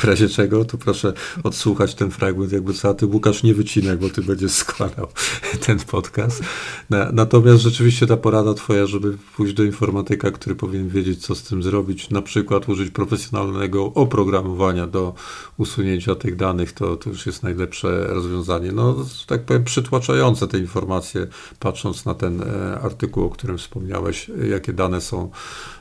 W 0.00 0.04
razie 0.04 0.28
czego, 0.28 0.64
to 0.64 0.78
proszę 0.78 1.12
odsłuchać 1.44 1.94
ten 1.94 2.10
fragment, 2.10 2.52
jakby 2.52 2.74
co, 2.74 2.88
a 2.88 2.94
ty 2.94 3.06
Łukasz 3.06 3.42
nie 3.42 3.54
wycinaj, 3.54 3.96
bo 3.96 4.08
ty 4.08 4.22
będziesz 4.22 4.52
składał 4.52 5.08
ten 5.66 5.78
podcast. 5.78 6.42
Na, 6.90 7.12
natomiast 7.12 7.62
rzeczywiście 7.62 8.06
ta 8.06 8.16
porada 8.16 8.54
twoja, 8.54 8.86
żeby 8.86 9.18
pójść 9.36 9.54
do 9.54 9.62
informatyka, 9.62 10.30
który 10.30 10.54
powinien 10.54 10.88
wiedzieć, 10.88 11.26
co 11.26 11.34
z 11.34 11.42
tym 11.42 11.62
zrobić, 11.62 12.10
na 12.10 12.22
przykład 12.22 12.68
użyć 12.68 12.90
profesjonalnego 12.90 13.84
oprogramowania 13.84 14.86
do 14.86 15.14
usunięcia 15.56 16.14
tych 16.14 16.36
danych, 16.36 16.72
to, 16.72 16.96
to 16.96 17.10
już 17.10 17.26
jest 17.26 17.42
najlepsze 17.42 18.06
rozwiązanie. 18.06 18.72
No, 18.72 18.96
tak 19.26 19.44
powiem, 19.44 19.64
przytłacz 19.64 20.07
przytłaczające 20.08 20.48
te 20.48 20.58
informacje, 20.58 21.26
patrząc 21.58 22.04
na 22.04 22.14
ten 22.14 22.42
e, 22.42 22.80
artykuł, 22.80 23.24
o 23.24 23.30
którym 23.30 23.58
wspomniałeś, 23.58 24.30
jakie 24.50 24.72
dane 24.72 25.00
są 25.00 25.30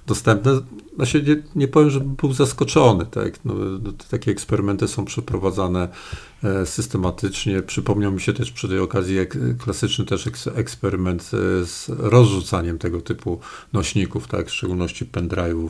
dostępne. 0.08 0.52
Się 1.04 1.22
nie, 1.22 1.44
nie 1.56 1.68
powiem, 1.68 1.90
że 1.90 2.00
był 2.00 2.34
zaskoczony. 2.34 3.06
Tak? 3.06 3.46
No, 3.46 3.54
no 3.84 3.92
takie 4.10 4.32
eksperymenty 4.32 4.88
są 4.88 5.06
przeprowadzane 5.06 5.88
e, 6.44 6.66
systematycznie. 6.66 7.62
Przypomniał 7.62 8.12
mi 8.12 8.22
się 8.22 8.34
też 8.34 8.52
przy 8.52 8.68
tej 8.68 8.80
okazji 8.80 9.18
klasyczny 9.60 10.06
też 10.06 10.30
eksperyment 10.56 11.22
e, 11.24 11.66
z 11.66 11.90
rozrzucaniem 11.90 12.78
tego 12.78 13.02
typu 13.02 13.40
nośników, 13.74 14.28
tak? 14.28 14.48
w 14.48 14.54
szczególności 14.54 15.06
pendrive'ów. 15.06 15.70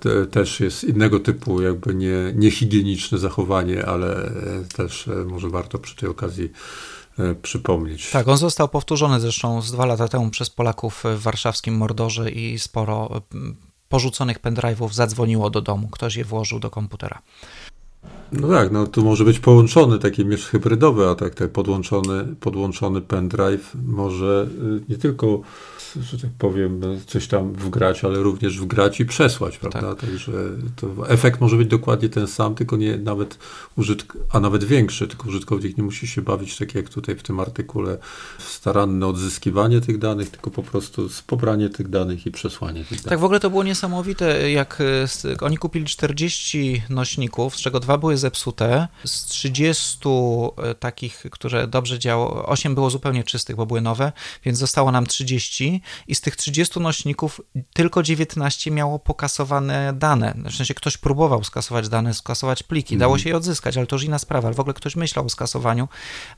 Te, 0.00 0.26
też 0.26 0.60
jest 0.60 0.84
innego 0.84 1.20
typu 1.20 1.62
jakby 1.62 1.94
nie, 1.94 2.32
niehigieniczne 2.34 3.18
zachowanie, 3.18 3.86
ale 3.86 4.32
też 4.76 5.08
może 5.26 5.48
warto 5.48 5.78
przy 5.78 5.96
tej 5.96 6.08
okazji 6.08 6.50
E, 6.50 6.99
przypomnieć. 7.42 8.10
Tak, 8.10 8.28
on 8.28 8.36
został 8.36 8.68
powtórzony 8.68 9.20
zresztą 9.20 9.62
z 9.62 9.72
dwa 9.72 9.86
lata 9.86 10.08
temu 10.08 10.30
przez 10.30 10.50
Polaków 10.50 11.04
w 11.04 11.22
warszawskim 11.22 11.76
Mordorze 11.76 12.30
i 12.30 12.58
sporo 12.58 13.10
e, 13.16 13.20
porzuconych 13.88 14.40
pendrive'ów 14.40 14.92
zadzwoniło 14.92 15.50
do 15.50 15.60
domu, 15.60 15.88
ktoś 15.88 16.16
je 16.16 16.24
włożył 16.24 16.60
do 16.60 16.70
komputera. 16.70 17.22
No 18.32 18.48
tak, 18.48 18.70
no 18.70 18.86
tu 18.86 19.04
może 19.04 19.24
być 19.24 19.38
połączony 19.38 19.98
taki 19.98 20.24
miecz 20.24 20.46
hybrydowy, 20.46 21.08
a 21.08 21.14
tak, 21.14 21.34
tak 21.34 21.50
podłączony, 21.50 22.24
podłączony 22.40 23.00
pendrive 23.00 23.72
może 23.84 24.48
y, 24.78 24.80
nie 24.88 24.98
tylko 24.98 25.42
że 25.96 26.18
tak 26.18 26.30
powiem, 26.38 26.80
coś 27.06 27.26
tam 27.26 27.52
wgrać, 27.52 28.04
ale 28.04 28.18
również 28.18 28.60
wgrać 28.60 29.00
i 29.00 29.04
przesłać, 29.04 29.58
prawda? 29.58 29.94
Tak. 29.94 30.00
Także 30.00 30.32
to 30.76 31.08
efekt 31.08 31.40
może 31.40 31.56
być 31.56 31.68
dokładnie 31.68 32.08
ten 32.08 32.26
sam, 32.26 32.54
tylko 32.54 32.76
nie 32.76 32.96
nawet 32.96 33.38
użytk, 33.76 34.16
a 34.30 34.40
nawet 34.40 34.64
większy, 34.64 35.08
tylko 35.08 35.28
użytkownik 35.28 35.76
nie 35.76 35.84
musi 35.84 36.06
się 36.06 36.22
bawić 36.22 36.58
tak 36.58 36.74
jak 36.74 36.88
tutaj 36.88 37.16
w 37.16 37.22
tym 37.22 37.40
artykule 37.40 37.98
w 38.38 38.42
staranne 38.42 39.06
odzyskiwanie 39.06 39.80
tych 39.80 39.98
danych, 39.98 40.30
tylko 40.30 40.50
po 40.50 40.62
prostu 40.62 41.08
pobranie 41.26 41.68
tych 41.68 41.88
danych 41.88 42.26
i 42.26 42.30
przesłanie 42.30 42.80
tych 42.80 42.98
danych. 42.98 43.04
Tak, 43.04 43.18
w 43.18 43.24
ogóle 43.24 43.40
to 43.40 43.50
było 43.50 43.62
niesamowite, 43.62 44.50
jak 44.50 44.82
oni 45.40 45.58
kupili 45.58 45.84
40 45.84 46.82
nośników, 46.90 47.56
z 47.56 47.60
czego 47.60 47.80
dwa 47.80 47.98
były 47.98 48.16
zepsute. 48.20 48.88
Z 49.04 49.24
30 49.24 49.98
e, 50.56 50.74
takich, 50.74 51.24
które 51.30 51.66
dobrze 51.66 51.98
działały, 51.98 52.46
8 52.46 52.74
było 52.74 52.90
zupełnie 52.90 53.24
czystych, 53.24 53.56
bo 53.56 53.66
były 53.66 53.80
nowe, 53.80 54.12
więc 54.44 54.58
zostało 54.58 54.92
nam 54.92 55.06
30 55.06 55.82
i 56.08 56.14
z 56.14 56.20
tych 56.20 56.36
30 56.36 56.80
nośników 56.80 57.40
tylko 57.72 58.02
19 58.02 58.70
miało 58.70 58.98
pokasowane 58.98 59.92
dane. 59.92 60.34
W 60.50 60.54
sensie 60.54 60.74
ktoś 60.74 60.96
próbował 60.96 61.44
skasować 61.44 61.88
dane, 61.88 62.14
skasować 62.14 62.62
pliki, 62.62 62.96
dało 62.96 63.14
mhm. 63.14 63.24
się 63.24 63.30
je 63.30 63.36
odzyskać, 63.36 63.76
ale 63.76 63.86
to 63.86 63.96
już 63.96 64.04
inna 64.04 64.18
sprawa, 64.18 64.48
ale 64.48 64.54
w 64.54 64.60
ogóle 64.60 64.74
ktoś 64.74 64.96
myślał 64.96 65.26
o 65.26 65.28
skasowaniu, 65.28 65.88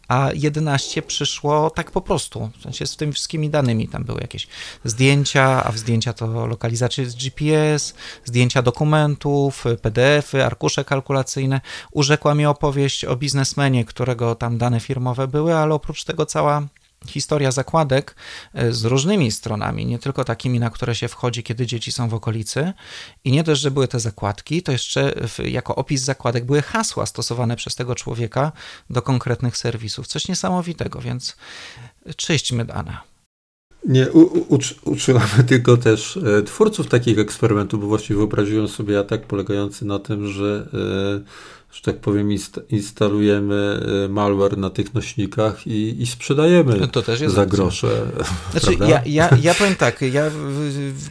a 0.08 0.28
11 0.34 1.02
przyszło 1.02 1.70
tak 1.70 1.90
po 1.90 2.00
prostu, 2.00 2.50
w 2.58 2.62
sensie 2.62 2.86
z 2.86 2.96
tymi 2.96 3.12
wszystkimi 3.12 3.50
danymi, 3.50 3.88
tam 3.88 4.04
były 4.04 4.20
jakieś 4.20 4.48
zdjęcia, 4.84 5.64
a 5.64 5.72
w 5.72 5.78
zdjęcia 5.78 6.12
to 6.12 6.46
lokalizacje 6.46 7.10
z 7.10 7.14
GPS, 7.14 7.94
zdjęcia 8.24 8.62
dokumentów, 8.62 9.64
PDF-y, 9.82 10.44
arkusze 10.44 10.84
kalkulacyjne. 10.84 11.60
Urzekła 11.92 12.34
mi 12.34 12.46
opowieść 12.46 13.04
o 13.04 13.16
biznesmenie, 13.16 13.84
którego 13.84 14.34
tam 14.34 14.58
dane 14.58 14.80
firmowe 14.80 15.28
były, 15.28 15.54
ale 15.54 15.74
oprócz 15.74 16.04
tego 16.04 16.26
cała 16.26 16.62
historia 17.06 17.52
zakładek 17.52 18.16
e, 18.54 18.72
z 18.72 18.84
różnymi 18.84 19.32
stronami, 19.32 19.86
nie 19.86 19.98
tylko 19.98 20.24
takimi, 20.24 20.60
na 20.60 20.70
które 20.70 20.94
się 20.94 21.08
wchodzi, 21.08 21.42
kiedy 21.42 21.66
dzieci 21.66 21.92
są 21.92 22.08
w 22.08 22.14
okolicy. 22.14 22.72
I 23.24 23.32
nie 23.32 23.42
dość, 23.42 23.60
że 23.60 23.70
były 23.70 23.88
te 23.88 24.00
zakładki, 24.00 24.62
to 24.62 24.72
jeszcze 24.72 25.14
jako 25.44 25.74
opis 25.74 26.02
zakładek 26.02 26.44
były 26.44 26.62
hasła 26.62 27.06
stosowane 27.06 27.56
przez 27.56 27.74
tego 27.74 27.94
człowieka 27.94 28.52
do 28.90 29.02
konkretnych 29.02 29.56
serwisów. 29.56 30.06
Coś 30.06 30.28
niesamowitego, 30.28 31.00
więc 31.00 31.36
czyśćmy 32.16 32.64
dane. 32.64 33.12
Nie, 33.84 34.10
u, 34.10 34.48
uczulamy 34.84 35.44
tylko 35.48 35.76
też 35.76 36.16
e, 36.16 36.42
twórców 36.42 36.88
takich 36.88 37.18
eksperymentów, 37.18 37.80
bo 37.80 37.86
właściwie 37.86 38.16
wyobraziłem 38.16 38.68
sobie 38.68 38.98
atak 38.98 39.26
polegający 39.26 39.84
na 39.84 39.98
tym, 39.98 40.28
że, 40.28 40.66
e, 40.74 41.61
że 41.72 41.82
tak 41.82 42.00
powiem, 42.00 42.28
instalujemy 42.68 43.80
e, 44.04 44.08
malware 44.08 44.58
na 44.58 44.70
tych 44.70 44.94
nośnikach 44.94 45.66
i, 45.66 46.02
i 46.02 46.06
sprzedajemy 46.06 46.88
to 46.88 47.02
też 47.02 47.20
jest 47.20 47.34
za 47.34 47.46
grosze. 47.46 47.88
Znaczy, 48.52 48.74
ja, 48.88 49.02
ja, 49.06 49.30
ja 49.42 49.54
powiem 49.54 49.74
tak, 49.74 50.02
ja 50.02 50.30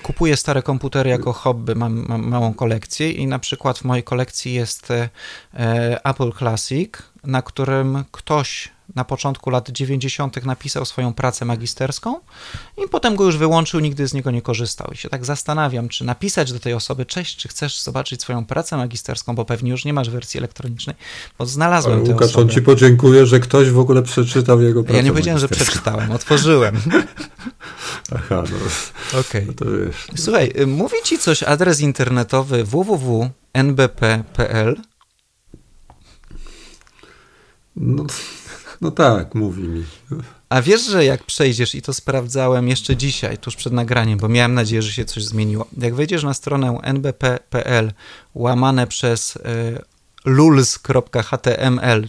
kupuję 0.04 0.38
stare 0.38 0.62
komputery 0.64 1.10
jako 1.10 1.34
hobby, 1.34 1.76
mam, 1.76 2.06
mam 2.08 2.28
małą 2.28 2.54
kolekcję 2.54 3.12
i 3.12 3.28
na 3.28 3.40
przykład 3.40 3.78
w 3.80 3.84
mojej 3.84 4.04
kolekcji 4.04 4.54
jest 4.54 4.88
Apple 6.04 6.32
Classic, 6.32 6.92
na 7.24 7.42
którym 7.42 8.04
ktoś 8.12 8.70
na 8.96 9.06
początku 9.06 9.50
lat 9.50 9.70
90. 9.70 10.46
napisał 10.46 10.86
swoją 10.86 11.14
pracę 11.14 11.46
magisterską 11.46 12.20
i 12.86 12.88
potem 12.90 13.16
go 13.16 13.24
już 13.24 13.38
wyłączył, 13.38 13.80
nigdy 13.80 14.08
z 14.08 14.14
niego 14.14 14.32
nie 14.32 14.42
korzystał. 14.42 14.92
I 14.94 14.98
się 14.98 15.10
tak 15.10 15.26
zastanawiam, 15.26 15.90
czy 15.90 16.06
napisać 16.06 16.54
do 16.54 16.60
tej 16.60 16.74
osoby, 16.74 17.06
cześć, 17.06 17.38
czy 17.38 17.48
chcesz 17.48 17.82
zobaczyć 17.82 18.22
swoją 18.22 18.46
pracę 18.46 18.78
magisterską, 18.78 19.36
bo 19.36 19.46
pewnie 19.46 19.72
już 19.72 19.86
nie 19.86 19.94
masz 19.94 20.10
wersji 20.10 20.38
elektronicznej, 20.38 20.96
bo 21.40 21.46
znalazłem 21.46 22.00
Ale 22.00 22.10
Łukasz, 22.14 22.36
on 22.36 22.50
ci 22.50 22.62
podziękuję, 22.62 23.26
że 23.26 23.40
ktoś 23.40 23.70
w 23.70 23.80
ogóle 23.80 24.04
przeczytał 24.04 24.62
jego 24.62 24.84
pracę 24.84 24.98
Ja 24.98 25.04
nie 25.04 25.12
powiedziałem, 25.12 25.40
że 25.40 25.48
przeczytałem, 25.48 26.12
otworzyłem. 26.12 26.82
Aha, 28.16 28.44
no. 28.52 28.58
Okej. 29.20 29.50
Okay. 29.50 29.92
No 30.10 30.18
Słuchaj, 30.18 30.54
mówi 30.68 30.96
ci 31.04 31.18
coś 31.18 31.44
adres 31.44 31.80
internetowy 31.80 32.64
www.nbp.pl 32.64 33.32
no, 37.76 38.06
no 38.82 38.92
tak, 38.92 39.36
mówi 39.36 39.64
mi. 39.64 39.84
A 40.50 40.62
wiesz, 40.62 40.86
że 40.86 41.06
jak 41.06 41.24
przejdziesz, 41.24 41.76
i 41.76 41.82
to 41.82 41.94
sprawdzałem 41.94 42.68
jeszcze 42.68 42.96
dzisiaj, 42.96 43.38
tuż 43.38 43.56
przed 43.56 43.74
nagraniem, 43.74 44.20
bo 44.20 44.30
miałem 44.30 44.54
nadzieję, 44.54 44.82
że 44.82 44.92
się 44.92 45.06
coś 45.06 45.24
zmieniło. 45.24 45.68
Jak 45.78 45.96
wejdziesz 45.96 46.24
na 46.24 46.34
stronę 46.34 46.80
nbp.pl 46.84 47.94
łamane 48.34 48.88
przez 48.88 49.36
y, 49.36 49.40
lulz.html, 50.26 52.08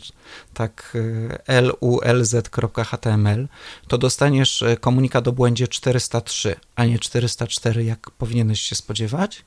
tak 0.54 0.92
y, 0.94 1.62
lulz.html, 1.62 3.48
to 3.88 3.98
dostaniesz 3.98 4.62
y, 4.62 4.76
komunikat 4.80 5.28
o 5.28 5.32
błędzie 5.32 5.68
403, 5.68 6.54
a 6.76 6.84
nie 6.84 6.98
404, 6.98 7.84
jak 7.84 8.10
powinieneś 8.10 8.60
się 8.60 8.74
spodziewać? 8.74 9.44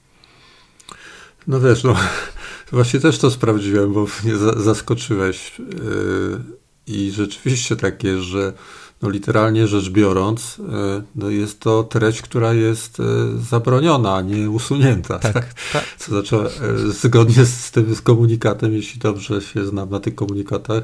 No 1.47 1.59
wiesz, 1.59 1.83
no 1.83 1.95
właśnie 2.71 2.99
też 2.99 3.17
to 3.17 3.31
sprawdziłem, 3.31 3.93
bo 3.93 4.07
mnie 4.23 4.35
zaskoczyłeś. 4.57 5.53
Yy 5.59 6.64
i 6.87 7.11
rzeczywiście 7.11 7.75
tak 7.75 8.03
jest, 8.03 8.21
że 8.21 8.53
no 9.01 9.09
literalnie 9.09 9.67
rzecz 9.67 9.89
biorąc, 9.89 10.57
e, 10.59 11.01
no 11.15 11.29
jest 11.29 11.59
to 11.59 11.83
treść, 11.83 12.21
która 12.21 12.53
jest 12.53 12.99
e, 12.99 13.03
zabroniona, 13.49 14.15
a 14.15 14.21
nie 14.21 14.49
usunięta. 14.49 15.19
Tak, 15.19 15.33
tak? 15.33 15.53
tak. 15.73 15.83
Co 15.97 16.11
znaczy, 16.11 16.35
e, 16.35 16.51
zgodnie 16.91 17.45
z 17.45 17.71
tym 17.71 17.95
z 17.95 18.01
komunikatem, 18.01 18.73
jeśli 18.73 18.99
dobrze 18.99 19.41
się 19.41 19.65
znam 19.65 19.89
na 19.89 19.99
tych 19.99 20.15
komunikatach, 20.15 20.83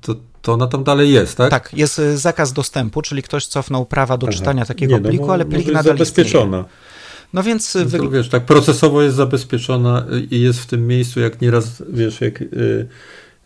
to, 0.00 0.14
to 0.42 0.52
ona 0.52 0.66
tam 0.66 0.84
dalej 0.84 1.12
jest, 1.12 1.36
tak? 1.36 1.50
Tak, 1.50 1.70
jest 1.72 2.00
zakaz 2.14 2.52
dostępu, 2.52 3.02
czyli 3.02 3.22
ktoś 3.22 3.46
cofnął 3.46 3.86
prawa 3.86 4.18
do 4.18 4.26
Aha. 4.26 4.36
czytania 4.36 4.64
takiego 4.64 4.94
nie, 4.94 5.00
no, 5.00 5.08
pliku, 5.08 5.30
ale 5.30 5.44
plik 5.44 5.66
nadal 5.66 5.84
zabezpieczona. 5.84 6.58
Istnieje. 6.58 6.86
No 7.32 7.42
więc... 7.42 7.78
No 7.92 8.10
wiesz, 8.10 8.28
tak 8.28 8.44
procesowo 8.44 9.02
jest 9.02 9.16
zabezpieczona 9.16 10.06
i 10.30 10.40
jest 10.40 10.60
w 10.60 10.66
tym 10.66 10.86
miejscu, 10.86 11.20
jak 11.20 11.40
nieraz, 11.40 11.82
wiesz, 11.88 12.20
jak... 12.20 12.44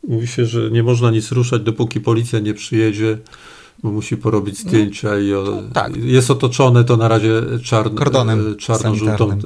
Mówi 0.08 0.26
się, 0.26 0.46
że 0.46 0.70
nie 0.70 0.82
można 0.82 1.10
nic 1.10 1.32
ruszać, 1.32 1.62
dopóki 1.62 2.00
policja 2.00 2.38
nie 2.38 2.54
przyjedzie, 2.54 3.18
bo 3.82 3.90
musi 3.90 4.16
porobić 4.16 4.64
no, 4.64 4.70
zdjęcia 4.70 5.18
i 5.18 5.34
o, 5.34 5.42
no, 5.42 5.62
tak. 5.74 5.96
jest 5.96 6.30
otoczone 6.30 6.84
to 6.84 6.96
na 6.96 7.08
razie 7.08 7.42
czarn, 7.64 7.96
Kordonem 7.96 8.52
e, 8.52 8.56
czarno-żółtą 8.56 9.30
e, 9.32 9.36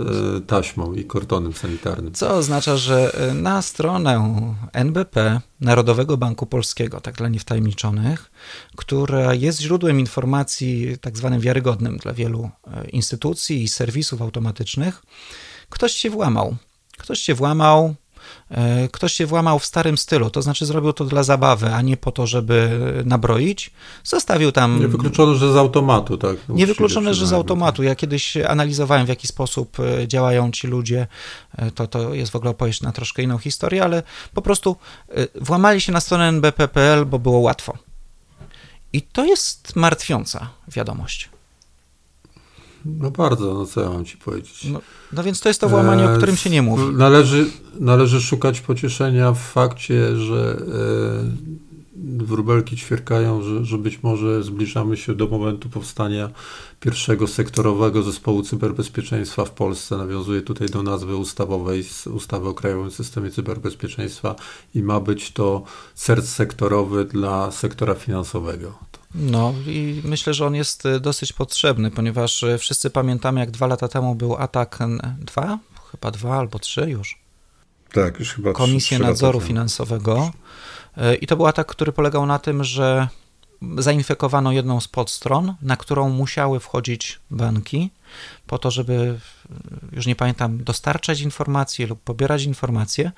taśmą 0.41 0.95
i 0.95 1.05
kordonem 1.05 1.53
sanitarnym. 1.53 2.13
Co 2.13 2.35
oznacza, 2.35 2.77
że 2.77 3.15
e, 3.15 3.35
na 3.35 3.63
stronę 3.63 4.45
NBP, 4.73 5.41
Narodowego 5.61 6.17
Banku 6.17 6.47
Polskiego, 6.47 7.01
tak 7.01 7.15
dla 7.15 7.29
niewtajemniczonych, 7.29 8.31
która 8.77 9.35
jest 9.35 9.61
źródłem 9.61 10.01
informacji 10.01 10.97
tak 11.01 11.17
zwanym 11.17 11.41
wiarygodnym 11.41 11.97
dla 11.97 12.13
wielu 12.13 12.51
instytucji 12.93 13.63
i 13.63 13.69
serwisów 13.69 14.23
automatycznych, 14.23 15.03
ktoś 15.69 15.93
się 15.93 16.11
włamał. 16.11 16.57
Ktoś 16.99 17.21
się 17.21 17.35
włamał, 17.35 17.95
ktoś 18.93 19.13
się 19.13 19.27
włamał 19.27 19.59
w 19.59 19.65
starym 19.65 19.99
stylu, 19.99 20.31
to 20.31 20.43
znaczy 20.43 20.67
zrobił 20.67 20.93
to 20.93 21.05
dla 21.05 21.23
zabawy, 21.23 21.75
a 21.75 21.83
nie 21.83 21.97
po 21.97 22.13
to, 22.13 22.27
żeby 22.27 22.81
nabroić. 23.05 23.71
Zostawił 24.05 24.53
tam. 24.53 24.81
Niewykluczone, 24.81 25.35
że 25.35 25.53
z 25.53 25.57
automatu, 25.57 26.19
tak? 26.19 26.37
Niewykluczone, 26.49 27.15
że 27.15 27.27
z 27.27 27.33
automatu. 27.33 27.83
Ja 27.83 27.95
kiedyś 27.95 28.37
analizowałem, 28.37 29.07
w 29.07 29.09
jaki 29.09 29.27
sposób 29.27 29.77
e, 29.81 30.09
działają 30.09 30.51
ci 30.51 30.67
ludzie. 30.67 31.07
E, 31.57 31.71
to, 31.71 31.87
to 31.87 32.15
jest 32.15 32.33
w 32.33 32.37
ogóle 32.37 32.51
opowieść 32.51 32.81
na 32.81 32.93
troszkę 32.93 33.23
inną 33.23 33.39
historię, 33.39 33.85
ale 33.85 34.03
po 34.35 34.43
prostu 34.43 34.77
włamali 35.41 35.81
się 35.81 35.93
na 35.93 36.01
stronę 36.01 36.29
nbp.pl, 36.29 37.07
bo 37.07 37.19
było 37.19 37.39
łatwo. 37.39 37.79
I 38.93 39.03
to 39.03 39.25
jest 39.25 39.77
martwiąca 39.77 40.49
wiadomość. 40.69 41.34
No 42.85 43.11
bardzo, 43.11 43.55
no 43.55 43.67
co 43.67 43.81
ja 43.81 43.91
mam 43.91 44.05
ci 44.05 44.17
powiedzieć. 44.17 44.65
No, 44.65 44.81
no 45.13 45.23
więc 45.23 45.41
to 45.41 45.49
jest 45.49 45.61
to 45.61 45.69
włamanie, 45.69 46.05
o 46.11 46.17
którym 46.17 46.37
się 46.37 46.51
nie 46.51 46.63
mówi. 46.63 46.83
Należy, 46.97 47.47
należy 47.81 48.21
szukać 48.21 48.61
pocieszenia 48.61 49.33
w 49.33 49.39
fakcie, 49.39 50.17
że 50.17 50.57
e, 50.59 51.75
wróbelki 51.97 52.77
ćwierkają, 52.77 53.43
że, 53.43 53.65
że 53.65 53.79
być 53.79 54.03
może 54.03 54.43
zbliżamy 54.43 54.97
się 54.97 55.15
do 55.15 55.29
momentu 55.29 55.69
powstania 55.69 56.31
pierwszego 56.81 57.27
sektorowego 57.27 58.03
zespołu 58.03 58.43
cyberbezpieczeństwa 58.43 59.45
w 59.45 59.51
Polsce. 59.51 59.97
Nawiązuje 59.97 60.43
tutaj 60.43 60.69
do 60.69 60.83
nazwy 60.83 61.17
ustawowej 61.17 61.85
z 61.85 62.07
ustawy 62.07 62.49
o 62.49 62.55
Krajowym 62.55 62.91
Systemie 62.91 63.31
Cyberbezpieczeństwa 63.31 64.35
i 64.75 64.83
ma 64.83 65.01
być 65.01 65.33
to 65.33 65.63
serc 65.95 66.29
sektorowy 66.29 67.05
dla 67.05 67.51
sektora 67.51 67.95
finansowego. 67.95 68.79
No 69.15 69.55
i 69.67 70.03
myślę, 70.05 70.35
że 70.35 70.47
on 70.47 70.55
jest 70.55 70.87
e, 70.87 71.01
dosyć 71.01 71.33
potrzebny, 71.33 71.91
ponieważ 71.91 72.43
e, 72.43 72.59
wszyscy 72.59 72.91
pamiętamy, 72.91 73.41
jak 73.41 73.51
dwa 73.51 73.67
lata 73.67 73.89
temu 73.89 74.15
był 74.15 74.37
atak, 74.37 74.79
dwa? 75.19 75.59
Chyba 75.91 76.11
dwa 76.11 76.39
albo 76.39 76.59
trzy 76.59 76.91
już. 76.91 77.19
Tak, 77.93 78.19
już 78.19 78.33
chyba 78.33 78.53
Komisję 78.53 78.99
Nadzoru 78.99 79.41
Finansowego. 79.41 80.33
E, 80.97 81.15
I 81.15 81.27
to 81.27 81.37
był 81.37 81.47
atak, 81.47 81.67
który 81.67 81.93
polegał 81.93 82.27
na 82.27 82.39
tym, 82.39 82.65
że 82.65 83.09
zainfekowano 83.79 84.53
jedną 84.53 84.81
z 84.81 84.89
podstron, 84.89 85.55
na 85.63 85.77
którą 85.77 86.09
musiały 86.09 86.61
wchodzić 86.61 87.21
banki 87.31 87.91
po 88.47 88.59
to, 88.59 88.71
żeby, 88.71 89.19
już 89.93 90.07
nie 90.07 90.17
pamiętam, 90.17 90.65
dostarczać 90.65 91.21
informacje 91.21 91.87
lub 91.87 92.01
pobierać 92.01 92.45
informacje 92.45 93.13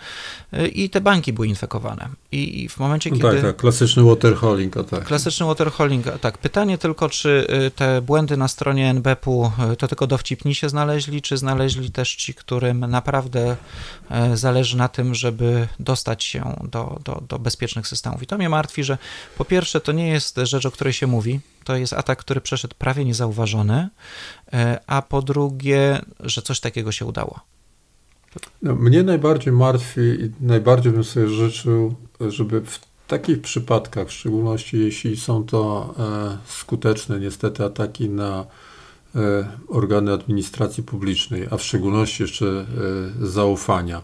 i 0.72 0.90
te 0.90 1.00
banki 1.00 1.32
były 1.32 1.46
infekowane. 1.46 2.08
I 2.32 2.68
w 2.68 2.78
momencie, 2.78 3.10
no 3.10 3.16
kiedy... 3.16 3.32
Tak, 3.32 3.42
tak, 3.42 3.56
klasyczny 3.56 4.02
waterholing 4.02 4.76
tak. 4.90 5.04
Klasyczny 5.04 5.46
waterholing 5.46 6.06
tak. 6.20 6.38
Pytanie 6.38 6.78
tylko, 6.78 7.08
czy 7.08 7.46
y, 7.66 7.70
te 7.70 8.02
błędy 8.02 8.36
na 8.36 8.48
stronie 8.48 8.90
NBP-u 8.90 9.52
y, 9.72 9.76
to 9.76 9.88
tylko 9.88 10.06
dowcipni 10.06 10.54
się 10.54 10.68
znaleźli, 10.68 11.22
czy 11.22 11.36
znaleźli 11.36 11.90
też 11.90 12.14
ci, 12.14 12.34
którym 12.34 12.80
naprawdę 12.80 13.56
y, 14.32 14.36
zależy 14.36 14.76
na 14.76 14.88
tym, 14.88 15.14
żeby 15.14 15.68
dostać 15.80 16.24
się 16.24 16.56
do, 16.70 17.00
do, 17.04 17.22
do 17.28 17.38
bezpiecznych 17.38 17.88
systemów. 17.88 18.22
I 18.22 18.26
to 18.26 18.38
mnie 18.38 18.48
martwi, 18.48 18.84
że 18.84 18.98
po 19.38 19.44
pierwsze 19.44 19.80
to 19.80 19.92
nie 19.92 20.08
jest 20.08 20.40
rzecz, 20.42 20.66
o 20.66 20.70
której 20.70 20.92
się 20.92 21.06
mówi, 21.06 21.40
to 21.66 21.76
jest 21.76 21.92
atak, 21.92 22.18
który 22.18 22.40
przeszedł 22.40 22.74
prawie 22.78 23.04
niezauważony, 23.04 23.88
a 24.86 25.02
po 25.02 25.22
drugie, 25.22 26.00
że 26.20 26.42
coś 26.42 26.60
takiego 26.60 26.92
się 26.92 27.04
udało. 27.04 27.40
No, 28.62 28.74
mnie 28.74 29.02
najbardziej 29.02 29.52
martwi 29.52 30.00
i 30.00 30.30
najbardziej 30.40 30.92
bym 30.92 31.04
sobie 31.04 31.28
życzył, 31.28 31.94
żeby 32.28 32.60
w 32.60 32.80
takich 33.06 33.40
przypadkach, 33.40 34.08
w 34.08 34.12
szczególności 34.12 34.78
jeśli 34.78 35.16
są 35.16 35.44
to 35.44 35.94
e, 35.98 36.38
skuteczne 36.52 37.20
niestety 37.20 37.64
ataki 37.64 38.08
na 38.08 38.46
e, 39.14 39.48
organy 39.68 40.12
administracji 40.12 40.82
publicznej, 40.82 41.46
a 41.50 41.56
w 41.56 41.62
szczególności 41.62 42.22
jeszcze 42.22 42.46
e, 42.46 42.66
zaufania, 43.26 44.02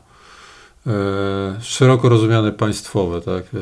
e, 0.86 0.90
szeroko 1.60 2.08
rozumiane 2.08 2.52
państwowe, 2.52 3.20
tak, 3.20 3.44
e, 3.44 3.58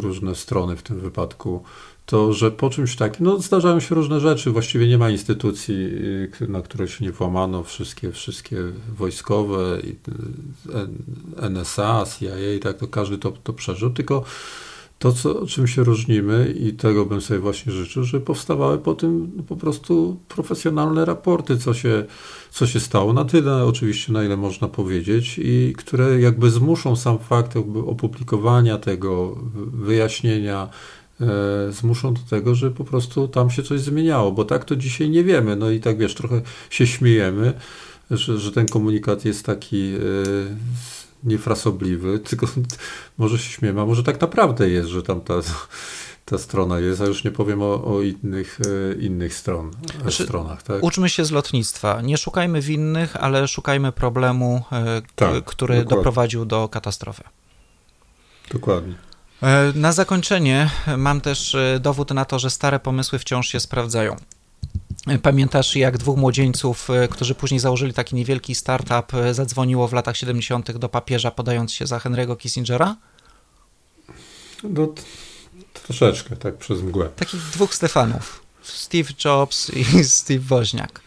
różne 0.00 0.34
strony 0.34 0.76
w 0.76 0.82
tym 0.82 1.00
wypadku, 1.00 1.62
to 2.06 2.32
że 2.32 2.50
po 2.50 2.70
czymś 2.70 2.96
takim, 2.96 3.26
no 3.26 3.38
zdarzają 3.38 3.80
się 3.80 3.94
różne 3.94 4.20
rzeczy, 4.20 4.50
właściwie 4.50 4.88
nie 4.88 4.98
ma 4.98 5.10
instytucji, 5.10 5.74
y, 5.74 6.48
na 6.48 6.62
które 6.62 6.88
się 6.88 7.04
nie 7.04 7.12
włamano, 7.12 7.62
wszystkie, 7.62 8.12
wszystkie 8.12 8.56
wojskowe, 8.98 9.78
y, 11.38 11.48
NSA, 11.50 12.04
CIA 12.18 12.36
tak, 12.62 12.78
to 12.78 12.88
każdy 12.88 13.18
to, 13.18 13.32
to 13.32 13.52
przeżył, 13.52 13.90
tylko 13.90 14.24
to, 15.02 15.12
co, 15.12 15.46
czym 15.46 15.66
się 15.66 15.84
różnimy 15.84 16.54
i 16.58 16.72
tego 16.72 17.06
bym 17.06 17.20
sobie 17.20 17.40
właśnie 17.40 17.72
życzył, 17.72 18.04
że 18.04 18.20
powstawały 18.20 18.78
po 18.78 18.94
tym 18.94 19.32
po 19.48 19.56
prostu 19.56 20.20
profesjonalne 20.28 21.04
raporty, 21.04 21.58
co 21.58 21.74
się, 21.74 22.04
co 22.50 22.66
się 22.66 22.80
stało, 22.80 23.12
na 23.12 23.24
tyle 23.24 23.64
oczywiście, 23.64 24.12
na 24.12 24.24
ile 24.24 24.36
można 24.36 24.68
powiedzieć 24.68 25.40
i 25.42 25.74
które 25.78 26.20
jakby 26.20 26.50
zmuszą 26.50 26.96
sam 26.96 27.18
fakt 27.18 27.56
opublikowania 27.86 28.78
tego, 28.78 29.38
wyjaśnienia, 29.72 30.68
zmuszą 31.70 32.14
do 32.14 32.20
tego, 32.30 32.54
że 32.54 32.70
po 32.70 32.84
prostu 32.84 33.28
tam 33.28 33.50
się 33.50 33.62
coś 33.62 33.80
zmieniało, 33.80 34.32
bo 34.32 34.44
tak 34.44 34.64
to 34.64 34.76
dzisiaj 34.76 35.10
nie 35.10 35.24
wiemy. 35.24 35.56
No 35.56 35.70
i 35.70 35.80
tak 35.80 35.98
wiesz, 35.98 36.14
trochę 36.14 36.40
się 36.70 36.86
śmiejemy, 36.86 37.52
że, 38.10 38.38
że 38.38 38.52
ten 38.52 38.66
komunikat 38.66 39.24
jest 39.24 39.46
taki 39.46 39.94
e, 39.94 39.98
niefrasobliwy, 41.24 42.18
tylko 42.28 42.46
może 43.18 43.38
się 43.38 43.50
śmiemy, 43.50 43.80
a 43.80 43.86
może 43.86 44.02
tak 44.02 44.20
naprawdę 44.20 44.68
jest, 44.68 44.88
że 44.88 45.02
tam 45.02 45.20
ta, 45.20 45.34
ta 46.24 46.38
strona 46.38 46.78
jest, 46.78 47.00
a 47.00 47.04
już 47.04 47.24
nie 47.24 47.30
powiem 47.30 47.62
o, 47.62 47.84
o 47.84 48.02
innych, 48.02 48.58
e, 48.60 49.00
innych 49.00 49.34
stron, 49.34 49.70
znaczy, 50.02 50.24
stronach. 50.24 50.62
Tak? 50.62 50.82
Uczmy 50.82 51.08
się 51.08 51.24
z 51.24 51.30
lotnictwa. 51.30 52.00
Nie 52.02 52.18
szukajmy 52.18 52.60
winnych, 52.60 53.16
ale 53.16 53.48
szukajmy 53.48 53.92
problemu, 53.92 54.62
tak, 55.14 55.44
który 55.44 55.74
dokładnie. 55.74 55.96
doprowadził 55.96 56.44
do 56.44 56.68
katastrofy. 56.68 57.22
Dokładnie. 58.52 59.11
E, 59.42 59.72
na 59.74 59.92
zakończenie 59.92 60.70
mam 60.96 61.20
też 61.20 61.54
e, 61.54 61.80
dowód 61.80 62.10
na 62.10 62.24
to, 62.24 62.38
że 62.38 62.50
stare 62.50 62.80
pomysły 62.80 63.18
wciąż 63.18 63.48
się 63.48 63.60
sprawdzają. 63.60 64.16
E, 65.06 65.18
pamiętasz, 65.18 65.76
jak 65.76 65.98
dwóch 65.98 66.18
młodzieńców, 66.18 66.88
którzy 67.10 67.34
później 67.34 67.60
założyli 67.60 67.92
taki 67.92 68.14
niewielki 68.14 68.54
startup, 68.54 69.12
zadzwoniło 69.32 69.88
w 69.88 69.92
latach 69.92 70.16
70. 70.16 70.78
do 70.78 70.88
papieża, 70.88 71.30
podając 71.30 71.72
się 71.72 71.86
za 71.86 71.98
Henry'ego 71.98 72.36
Kissingera? 72.36 72.96
No, 74.62 74.88
troszeczkę, 75.72 76.36
tak 76.36 76.56
przez 76.56 76.82
mgłę. 76.82 77.08
Takich 77.16 77.40
dwóch 77.40 77.74
Stefanów. 77.74 78.42
Steve 78.62 79.12
Jobs 79.24 79.70
i 79.70 79.84
Steve 80.04 80.40
Woźniak. 80.40 81.00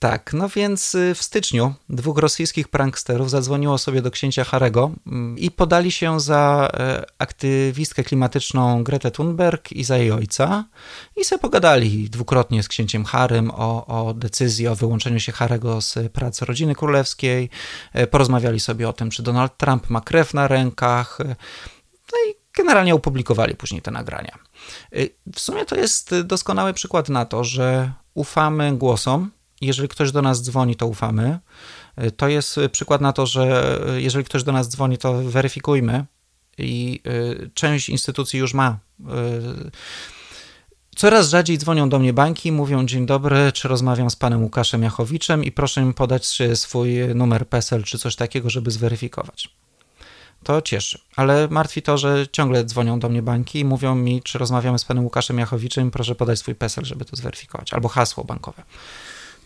Tak, 0.00 0.32
no 0.32 0.48
więc 0.48 0.94
y, 0.94 1.14
w 1.14 1.22
styczniu 1.22 1.74
dwóch 1.88 2.18
rosyjskich 2.18 2.68
pranksterów 2.68 3.30
zadzwoniło 3.30 3.78
sobie 3.78 4.02
do 4.02 4.10
księcia 4.10 4.44
Harego 4.44 4.90
mm, 5.06 5.38
i 5.38 5.50
podali 5.50 5.92
się 5.92 6.20
za 6.20 6.70
e, 6.74 7.04
aktywistkę 7.18 8.04
klimatyczną 8.04 8.84
Gretę 8.84 9.10
Thunberg 9.10 9.72
i 9.72 9.84
za 9.84 9.98
jej 9.98 10.12
ojca 10.12 10.64
i 11.16 11.24
sobie 11.24 11.38
pogadali 11.38 12.10
dwukrotnie 12.10 12.62
z 12.62 12.68
księciem 12.68 13.04
Harym 13.04 13.50
o, 13.50 13.86
o 13.86 14.14
decyzji 14.14 14.68
o 14.68 14.74
wyłączeniu 14.74 15.20
się 15.20 15.32
Harego 15.32 15.80
z 15.80 16.12
pracy 16.12 16.44
rodziny 16.44 16.74
królewskiej. 16.74 17.50
E, 17.92 18.06
porozmawiali 18.06 18.60
sobie 18.60 18.88
o 18.88 18.92
tym, 18.92 19.10
czy 19.10 19.22
Donald 19.22 19.56
Trump 19.56 19.90
ma 19.90 20.00
krew 20.00 20.34
na 20.34 20.48
rękach. 20.48 21.20
E, 21.20 21.24
no 22.12 22.18
i 22.30 22.34
generalnie 22.56 22.94
opublikowali 22.94 23.54
później 23.54 23.82
te 23.82 23.90
nagrania. 23.90 24.38
W 25.34 25.40
sumie 25.40 25.64
to 25.64 25.76
jest 25.76 26.20
doskonały 26.20 26.74
przykład 26.74 27.08
na 27.08 27.24
to, 27.24 27.44
że 27.44 27.92
ufamy 28.14 28.76
głosom, 28.76 29.30
jeżeli 29.60 29.88
ktoś 29.88 30.12
do 30.12 30.22
nas 30.22 30.42
dzwoni, 30.42 30.76
to 30.76 30.86
ufamy. 30.86 31.38
To 32.16 32.28
jest 32.28 32.60
przykład 32.72 33.00
na 33.00 33.12
to, 33.12 33.26
że 33.26 33.78
jeżeli 33.96 34.24
ktoś 34.24 34.44
do 34.44 34.52
nas 34.52 34.68
dzwoni, 34.68 34.98
to 34.98 35.22
weryfikujmy 35.22 36.04
i 36.60 37.00
y, 37.06 37.50
część 37.54 37.88
instytucji 37.88 38.38
już 38.40 38.54
ma. 38.54 38.78
Y, 39.00 39.04
coraz 40.96 41.28
rzadziej 41.28 41.58
dzwonią 41.58 41.88
do 41.88 41.98
mnie 41.98 42.12
banki, 42.12 42.52
mówią 42.52 42.86
dzień 42.86 43.06
dobry, 43.06 43.52
czy 43.52 43.68
rozmawiam 43.68 44.10
z 44.10 44.16
panem 44.16 44.42
Łukaszem 44.42 44.82
Jachowiczem 44.82 45.44
i 45.44 45.52
proszę 45.52 45.84
mi 45.84 45.94
podać 45.94 46.38
swój 46.54 46.98
numer 47.14 47.48
PESEL 47.48 47.82
czy 47.82 47.98
coś 47.98 48.16
takiego, 48.16 48.50
żeby 48.50 48.70
zweryfikować. 48.70 49.48
To 50.42 50.62
cieszy, 50.62 50.98
ale 51.16 51.48
martwi 51.48 51.82
to, 51.82 51.98
że 51.98 52.26
ciągle 52.32 52.64
dzwonią 52.64 52.98
do 52.98 53.08
mnie 53.08 53.22
banki 53.22 53.60
i 53.60 53.64
mówią 53.64 53.94
mi, 53.94 54.22
czy 54.22 54.38
rozmawiamy 54.38 54.78
z 54.78 54.84
panem 54.84 55.04
Łukaszem 55.04 55.38
Jachowiczem, 55.38 55.90
proszę 55.90 56.14
podać 56.14 56.38
swój 56.38 56.54
PESEL, 56.54 56.84
żeby 56.84 57.04
to 57.04 57.16
zweryfikować, 57.16 57.72
albo 57.72 57.88
hasło 57.88 58.24
bankowe 58.24 58.62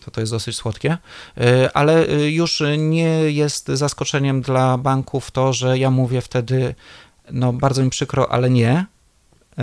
to 0.04 0.10
to 0.10 0.20
jest 0.20 0.32
dosyć 0.32 0.56
słodkie, 0.56 0.98
y, 1.38 1.72
ale 1.72 2.08
y, 2.08 2.30
już 2.30 2.62
nie 2.78 3.32
jest 3.32 3.68
zaskoczeniem 3.68 4.40
dla 4.40 4.78
banków 4.78 5.30
to, 5.30 5.52
że 5.52 5.78
ja 5.78 5.90
mówię 5.90 6.20
wtedy, 6.20 6.74
no 7.30 7.52
bardzo 7.52 7.84
mi 7.84 7.90
przykro, 7.90 8.32
ale 8.32 8.50
nie, 8.50 8.86
y, 9.58 9.62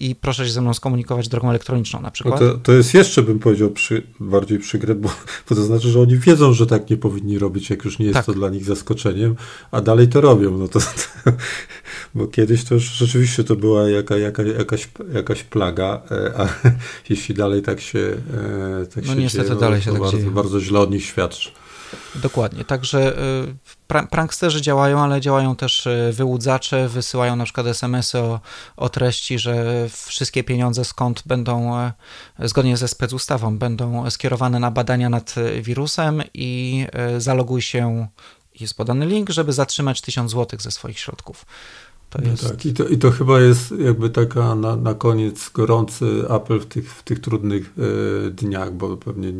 i 0.00 0.14
proszę 0.14 0.46
się 0.46 0.52
ze 0.52 0.60
mną 0.60 0.74
skomunikować 0.74 1.28
drogą 1.28 1.50
elektroniczną 1.50 2.00
na 2.00 2.10
przykład. 2.10 2.40
No 2.40 2.48
to, 2.48 2.58
to 2.58 2.72
jest 2.72 2.94
jeszcze, 2.94 3.22
bym 3.22 3.38
powiedział, 3.38 3.70
przy, 3.70 4.02
bardziej 4.20 4.58
przykre, 4.58 4.94
bo, 4.94 5.08
bo, 5.48 5.54
to 5.54 5.62
znaczy, 5.62 5.88
że 5.88 6.00
oni 6.00 6.18
wiedzą, 6.18 6.52
że 6.52 6.66
tak 6.66 6.90
nie 6.90 6.96
powinni 6.96 7.38
robić, 7.38 7.70
jak 7.70 7.84
już 7.84 7.98
nie 7.98 8.06
jest 8.06 8.14
tak. 8.14 8.26
to 8.26 8.32
dla 8.32 8.48
nich 8.48 8.64
zaskoczeniem, 8.64 9.36
a 9.70 9.80
dalej 9.80 10.08
to 10.08 10.20
robią. 10.20 10.58
No 10.58 10.68
to, 10.68 10.80
to, 10.80 11.32
bo 12.18 12.26
kiedyś 12.26 12.64
to 12.64 12.74
już 12.74 12.84
rzeczywiście 12.84 13.44
to 13.44 13.56
była 13.56 13.88
jaka, 13.88 14.16
jaka, 14.16 14.42
jakaś, 14.42 14.88
jakaś 15.12 15.42
plaga, 15.42 16.02
e, 16.10 16.40
a 16.40 16.48
jeśli 17.10 17.34
dalej 17.34 17.62
tak 17.62 17.80
się, 17.80 17.98
e, 17.98 18.86
tak 18.86 19.04
no 19.04 19.14
się 19.14 19.20
niestety 19.20 19.44
dzieje, 19.44 19.54
no 19.54 19.60
dalej 19.60 19.82
się 19.82 19.92
tak 19.92 20.00
bardzo, 20.00 20.18
dzieje. 20.18 20.30
bardzo 20.30 20.60
źle 20.60 20.80
od 20.80 20.90
nich 20.90 21.04
świadczy. 21.04 21.50
Dokładnie, 22.14 22.64
także 22.64 23.18
e, 23.88 24.06
pranksterzy 24.06 24.62
działają, 24.62 25.00
ale 25.00 25.20
działają 25.20 25.56
też 25.56 25.88
wyłudzacze, 26.12 26.88
wysyłają 26.88 27.36
na 27.36 27.44
przykład 27.44 27.66
SMS-y 27.66 28.18
o, 28.18 28.40
o 28.76 28.88
treści, 28.88 29.38
że 29.38 29.86
wszystkie 30.06 30.44
pieniądze 30.44 30.84
skąd 30.84 31.22
będą, 31.26 31.72
zgodnie 32.44 32.76
ze 32.76 32.88
specustawą, 32.88 33.58
będą 33.58 34.10
skierowane 34.10 34.60
na 34.60 34.70
badania 34.70 35.08
nad 35.10 35.34
wirusem 35.62 36.22
i 36.34 36.86
zaloguj 37.18 37.62
się, 37.62 38.08
jest 38.60 38.76
podany 38.76 39.06
link, 39.06 39.30
żeby 39.30 39.52
zatrzymać 39.52 40.00
1000 40.00 40.32
zł 40.32 40.60
ze 40.60 40.70
swoich 40.70 40.98
środków. 40.98 41.46
To 42.10 42.18
no 42.22 42.30
jest... 42.30 42.48
tak, 42.48 42.66
i 42.66 42.72
to, 42.72 42.88
i 42.88 42.98
to 42.98 43.10
chyba 43.10 43.40
jest 43.40 43.74
jakby 43.78 44.10
taka 44.10 44.54
na, 44.54 44.76
na 44.76 44.94
koniec 44.94 45.50
gorący 45.50 46.24
apel 46.28 46.60
w 46.60 46.66
tych, 46.66 46.94
w 46.94 47.02
tych 47.02 47.20
trudnych 47.20 47.72
e, 48.26 48.30
dniach, 48.30 48.72
bo 48.72 48.96
pewnie 48.96 49.32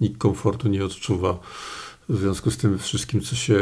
nikt 0.00 0.18
komfortu 0.18 0.68
nie 0.68 0.84
odczuwa 0.84 1.38
w 2.08 2.18
związku 2.18 2.50
z 2.50 2.56
tym 2.56 2.78
wszystkim, 2.78 3.20
co 3.20 3.36
się 3.36 3.54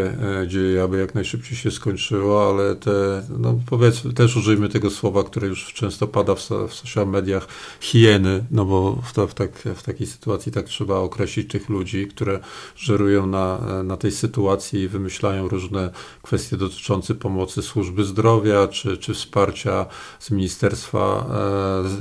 e, 0.43 0.49
dzieje, 0.49 0.83
aby 0.83 0.99
jak 0.99 1.15
najszybciej 1.15 1.57
się 1.57 1.71
skończyło, 1.71 2.49
ale 2.51 2.77
te, 2.77 3.23
no 3.39 3.61
powiedzmy, 3.67 4.13
też 4.13 4.37
użyjmy 4.37 4.69
tego 4.69 4.91
słowa, 4.91 5.25
które 5.25 5.49
już 5.49 5.73
często 5.75 6.09
pada 6.09 6.35
w, 6.35 6.41
w 6.69 6.75
social 6.75 7.09
mediach, 7.09 7.49
hieny, 7.81 8.45
no 8.51 8.65
bo 8.65 8.99
w, 9.05 9.13
to, 9.13 9.27
w, 9.27 9.35
tak, 9.35 9.51
w 9.77 9.83
takiej 9.83 10.07
sytuacji 10.07 10.53
tak 10.53 10.67
trzeba 10.67 10.97
określić 10.97 11.51
tych 11.51 11.69
ludzi, 11.69 12.07
które 12.07 12.41
żerują 12.77 13.27
na, 13.27 13.59
na 13.85 13.97
tej 13.97 14.13
sytuacji 14.13 14.81
i 14.81 14.89
wymyślają 14.89 15.49
różne 15.49 15.91
kwestie 16.23 16.57
dotyczące 16.57 17.15
pomocy 17.15 17.63
służby 17.63 18.05
zdrowia, 18.05 18.69
czy, 18.69 18.97
czy 18.97 19.15
wsparcia 19.15 19.87
z 20.19 20.31
Ministerstwa 20.31 21.27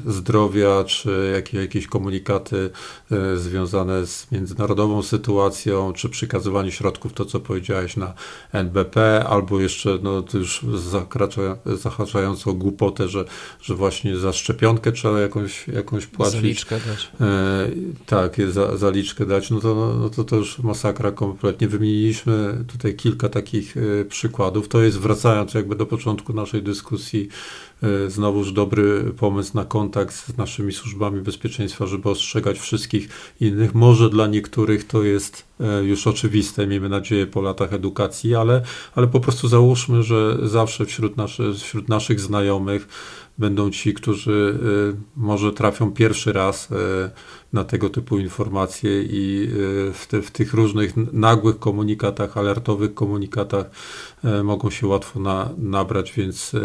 e, 0.08 0.12
Zdrowia, 0.12 0.84
czy 0.84 1.32
jakieś, 1.36 1.54
jakieś 1.54 1.88
komunikaty 1.88 2.70
e, 3.12 3.38
związane 3.38 4.08
z 4.08 4.32
międzynarodową 4.32 5.04
sytuacją, 5.04 5.94
czy 5.94 6.10
przy 6.10 6.28
przekazywaniu 6.32 6.72
środków, 6.72 7.14
to 7.14 7.26
co 7.26 7.40
powiedziałeś 7.40 7.98
na 7.98 8.14
NBP, 8.52 9.26
albo 9.30 9.60
jeszcze 9.60 10.00
no, 10.04 10.22
to 10.22 10.38
już 10.38 10.66
zakracza, 10.76 11.42
głupotę, 12.54 13.10
że, 13.10 13.26
że 13.62 13.76
właśnie 13.76 14.18
za 14.18 14.34
szczepionkę 14.34 14.92
trzeba 14.92 15.20
jakąś, 15.20 15.68
jakąś 15.68 16.06
płacić. 16.06 16.42
Zaliczkę 16.42 16.80
dać. 16.88 17.12
E, 17.22 17.70
tak, 18.06 18.38
za, 18.52 18.78
zaliczkę 18.78 19.26
dać, 19.26 19.50
no 19.50 19.60
to, 19.60 19.96
no 20.00 20.10
to 20.10 20.24
to 20.24 20.36
już 20.36 20.60
masakra 20.60 21.12
kompletnie. 21.12 21.68
Wymieniliśmy 21.68 22.66
tutaj 22.68 22.96
kilka 22.96 23.30
takich 23.30 23.78
e, 23.78 24.06
przykładów. 24.06 24.68
To 24.68 24.82
jest 24.82 25.00
wracając 25.00 25.54
jakby 25.54 25.76
do 25.76 25.86
początku 25.86 26.34
naszej 26.34 26.64
dyskusji, 26.64 27.30
znowuż 28.08 28.52
dobry 28.52 29.14
pomysł 29.18 29.52
na 29.54 29.66
kontakt 29.66 30.16
z 30.16 30.38
naszymi 30.38 30.74
służbami 30.74 31.22
bezpieczeństwa, 31.22 31.86
żeby 31.86 32.10
ostrzegać 32.10 32.60
wszystkich 32.60 33.10
innych. 33.40 33.76
Może 33.76 34.10
dla 34.10 34.28
niektórych 34.28 34.88
to 34.88 35.04
jest 35.04 35.44
e, 35.60 35.84
już 35.84 36.08
oczywiste, 36.08 36.68
miejmy 36.68 36.90
nadzieję, 36.90 37.28
po 37.28 37.42
latach 37.42 37.74
edukacji, 37.74 38.36
ale, 38.36 38.62
ale 38.96 39.08
po 39.08 39.20
prostu 39.20 39.48
załóżmy, 39.48 40.04
że 40.04 40.38
zawsze 40.44 40.86
wśród, 40.86 41.14
wśród 41.58 41.90
naszych 41.90 42.20
znajomych 42.20 42.88
będą 43.38 43.72
ci, 43.72 43.94
którzy 43.94 44.60
e, 44.94 45.02
może 45.16 45.52
trafią 45.52 45.92
pierwszy 45.92 46.34
raz 46.34 46.70
na 47.54 47.64
tego 47.64 47.90
typu 47.90 48.20
informacje 48.20 49.04
i 49.04 49.50
w, 49.94 50.06
te, 50.08 50.22
w 50.22 50.32
tych 50.32 50.54
różnych 50.54 51.14
nagłych 51.14 51.60
komunikatach, 51.60 52.38
alertowych 52.38 52.94
komunikatach 52.94 53.66
mogą 54.44 54.70
się 54.70 54.88
łatwo 54.88 55.20
na, 55.20 55.50
nabrać, 55.58 56.14
więc 56.14 56.56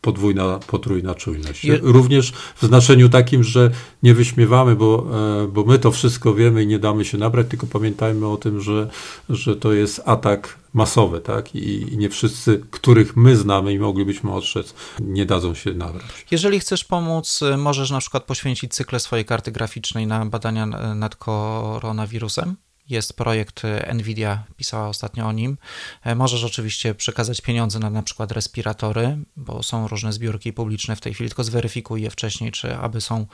podwójna, 0.00 0.58
potrójna 0.66 1.14
czujność. 1.14 1.64
Je... 1.64 1.78
Również 1.82 2.32
w 2.32 2.62
znaczeniu 2.62 3.08
takim, 3.08 3.44
że 3.44 3.70
nie 4.02 4.14
wyśmiewamy, 4.14 4.76
bo, 4.76 5.06
e, 5.44 5.48
bo 5.48 5.64
my 5.64 5.78
to 5.78 5.90
wszystko 5.90 6.34
wiemy 6.34 6.62
i 6.62 6.66
nie 6.66 6.78
damy 6.78 7.04
się 7.04 7.18
nabrać, 7.18 7.46
tylko 7.48 7.66
pamiętajmy 7.66 8.26
o 8.26 8.36
tym, 8.36 8.60
że, 8.60 8.90
że 9.28 9.56
to 9.56 9.72
jest 9.72 10.02
atak 10.04 10.58
masowy, 10.74 11.20
tak? 11.20 11.54
I, 11.54 11.92
I 11.94 11.98
nie 11.98 12.08
wszyscy, 12.08 12.60
których 12.70 13.16
my 13.16 13.36
znamy 13.36 13.72
i 13.72 13.78
moglibyśmy 13.78 14.32
ostrzec, 14.32 14.74
nie 15.00 15.26
dadzą 15.26 15.54
się 15.54 15.74
nabrać. 15.74 16.26
Jeżeli 16.30 16.60
chcesz 16.60 16.84
pomóc, 16.84 17.40
możesz 17.58 17.90
na 17.90 17.98
przykład 17.98 18.24
poświęcić 18.24 18.74
cykle 18.74 19.00
swojej 19.00 19.24
karty 19.24 19.52
graficznej 19.52 20.06
na 20.06 20.26
badania 20.26 20.66
nad 20.94 21.16
koronawirusem? 21.16 22.56
Jest 22.90 23.16
projekt 23.16 23.64
e, 23.64 23.94
Nvidia, 23.94 24.44
pisała 24.56 24.88
ostatnio 24.88 25.26
o 25.26 25.32
nim. 25.32 25.58
E, 26.04 26.14
możesz 26.14 26.44
oczywiście 26.44 26.94
przekazać 26.94 27.40
pieniądze 27.40 27.78
na 27.78 27.90
na 27.90 28.02
przykład 28.02 28.32
respiratory, 28.32 29.18
bo 29.36 29.62
są 29.62 29.88
różne 29.88 30.12
zbiórki 30.12 30.52
publiczne 30.52 30.96
w 30.96 31.00
tej 31.00 31.14
chwili, 31.14 31.30
tylko 31.30 31.44
zweryfikuj 31.44 32.02
je 32.02 32.10
wcześniej, 32.10 32.52
czy 32.52 32.76
aby 32.76 33.00
są 33.00 33.26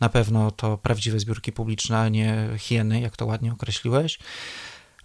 na 0.00 0.08
pewno 0.08 0.50
to 0.50 0.78
prawdziwe 0.78 1.20
zbiórki 1.20 1.52
publiczne, 1.52 1.98
a 1.98 2.08
nie 2.08 2.48
hieny, 2.58 3.00
jak 3.00 3.16
to 3.16 3.26
ładnie 3.26 3.52
określiłeś. 3.52 4.18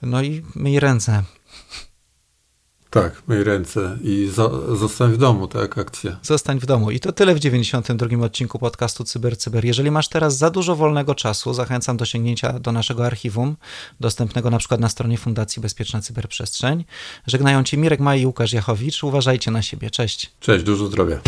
No 0.01 0.21
i 0.21 0.41
myj 0.55 0.79
ręce. 0.79 1.23
Tak, 2.89 3.21
myj 3.27 3.43
ręce 3.43 3.97
i 4.03 4.29
zo 4.33 4.75
zostań 4.77 5.11
w 5.11 5.17
domu, 5.17 5.47
tak, 5.47 5.77
akcja. 5.77 6.17
Zostań 6.23 6.59
w 6.59 6.65
domu. 6.65 6.91
I 6.91 6.99
to 6.99 7.11
tyle 7.11 7.35
w 7.35 7.39
92 7.39 8.25
odcinku 8.25 8.59
podcastu 8.59 9.03
Cyber 9.03 9.37
Cyber. 9.37 9.65
Jeżeli 9.65 9.91
masz 9.91 10.07
teraz 10.07 10.37
za 10.37 10.49
dużo 10.49 10.75
wolnego 10.75 11.15
czasu, 11.15 11.53
zachęcam 11.53 11.97
do 11.97 12.05
sięgnięcia 12.05 12.59
do 12.59 12.71
naszego 12.71 13.05
archiwum, 13.05 13.55
dostępnego 13.99 14.49
na 14.49 14.57
przykład 14.57 14.79
na 14.79 14.89
stronie 14.89 15.17
Fundacji 15.17 15.61
Bezpieczna 15.61 16.01
Cyberprzestrzeń. 16.01 16.85
Żegnają 17.27 17.63
Cię 17.63 17.77
Mirek 17.77 17.99
Maj 17.99 18.21
i 18.21 18.25
Łukasz 18.25 18.53
Jachowicz. 18.53 19.03
Uważajcie 19.03 19.51
na 19.51 19.61
siebie. 19.61 19.89
Cześć. 19.89 20.31
Cześć, 20.39 20.63
dużo 20.63 20.87
zdrowia. 20.87 21.19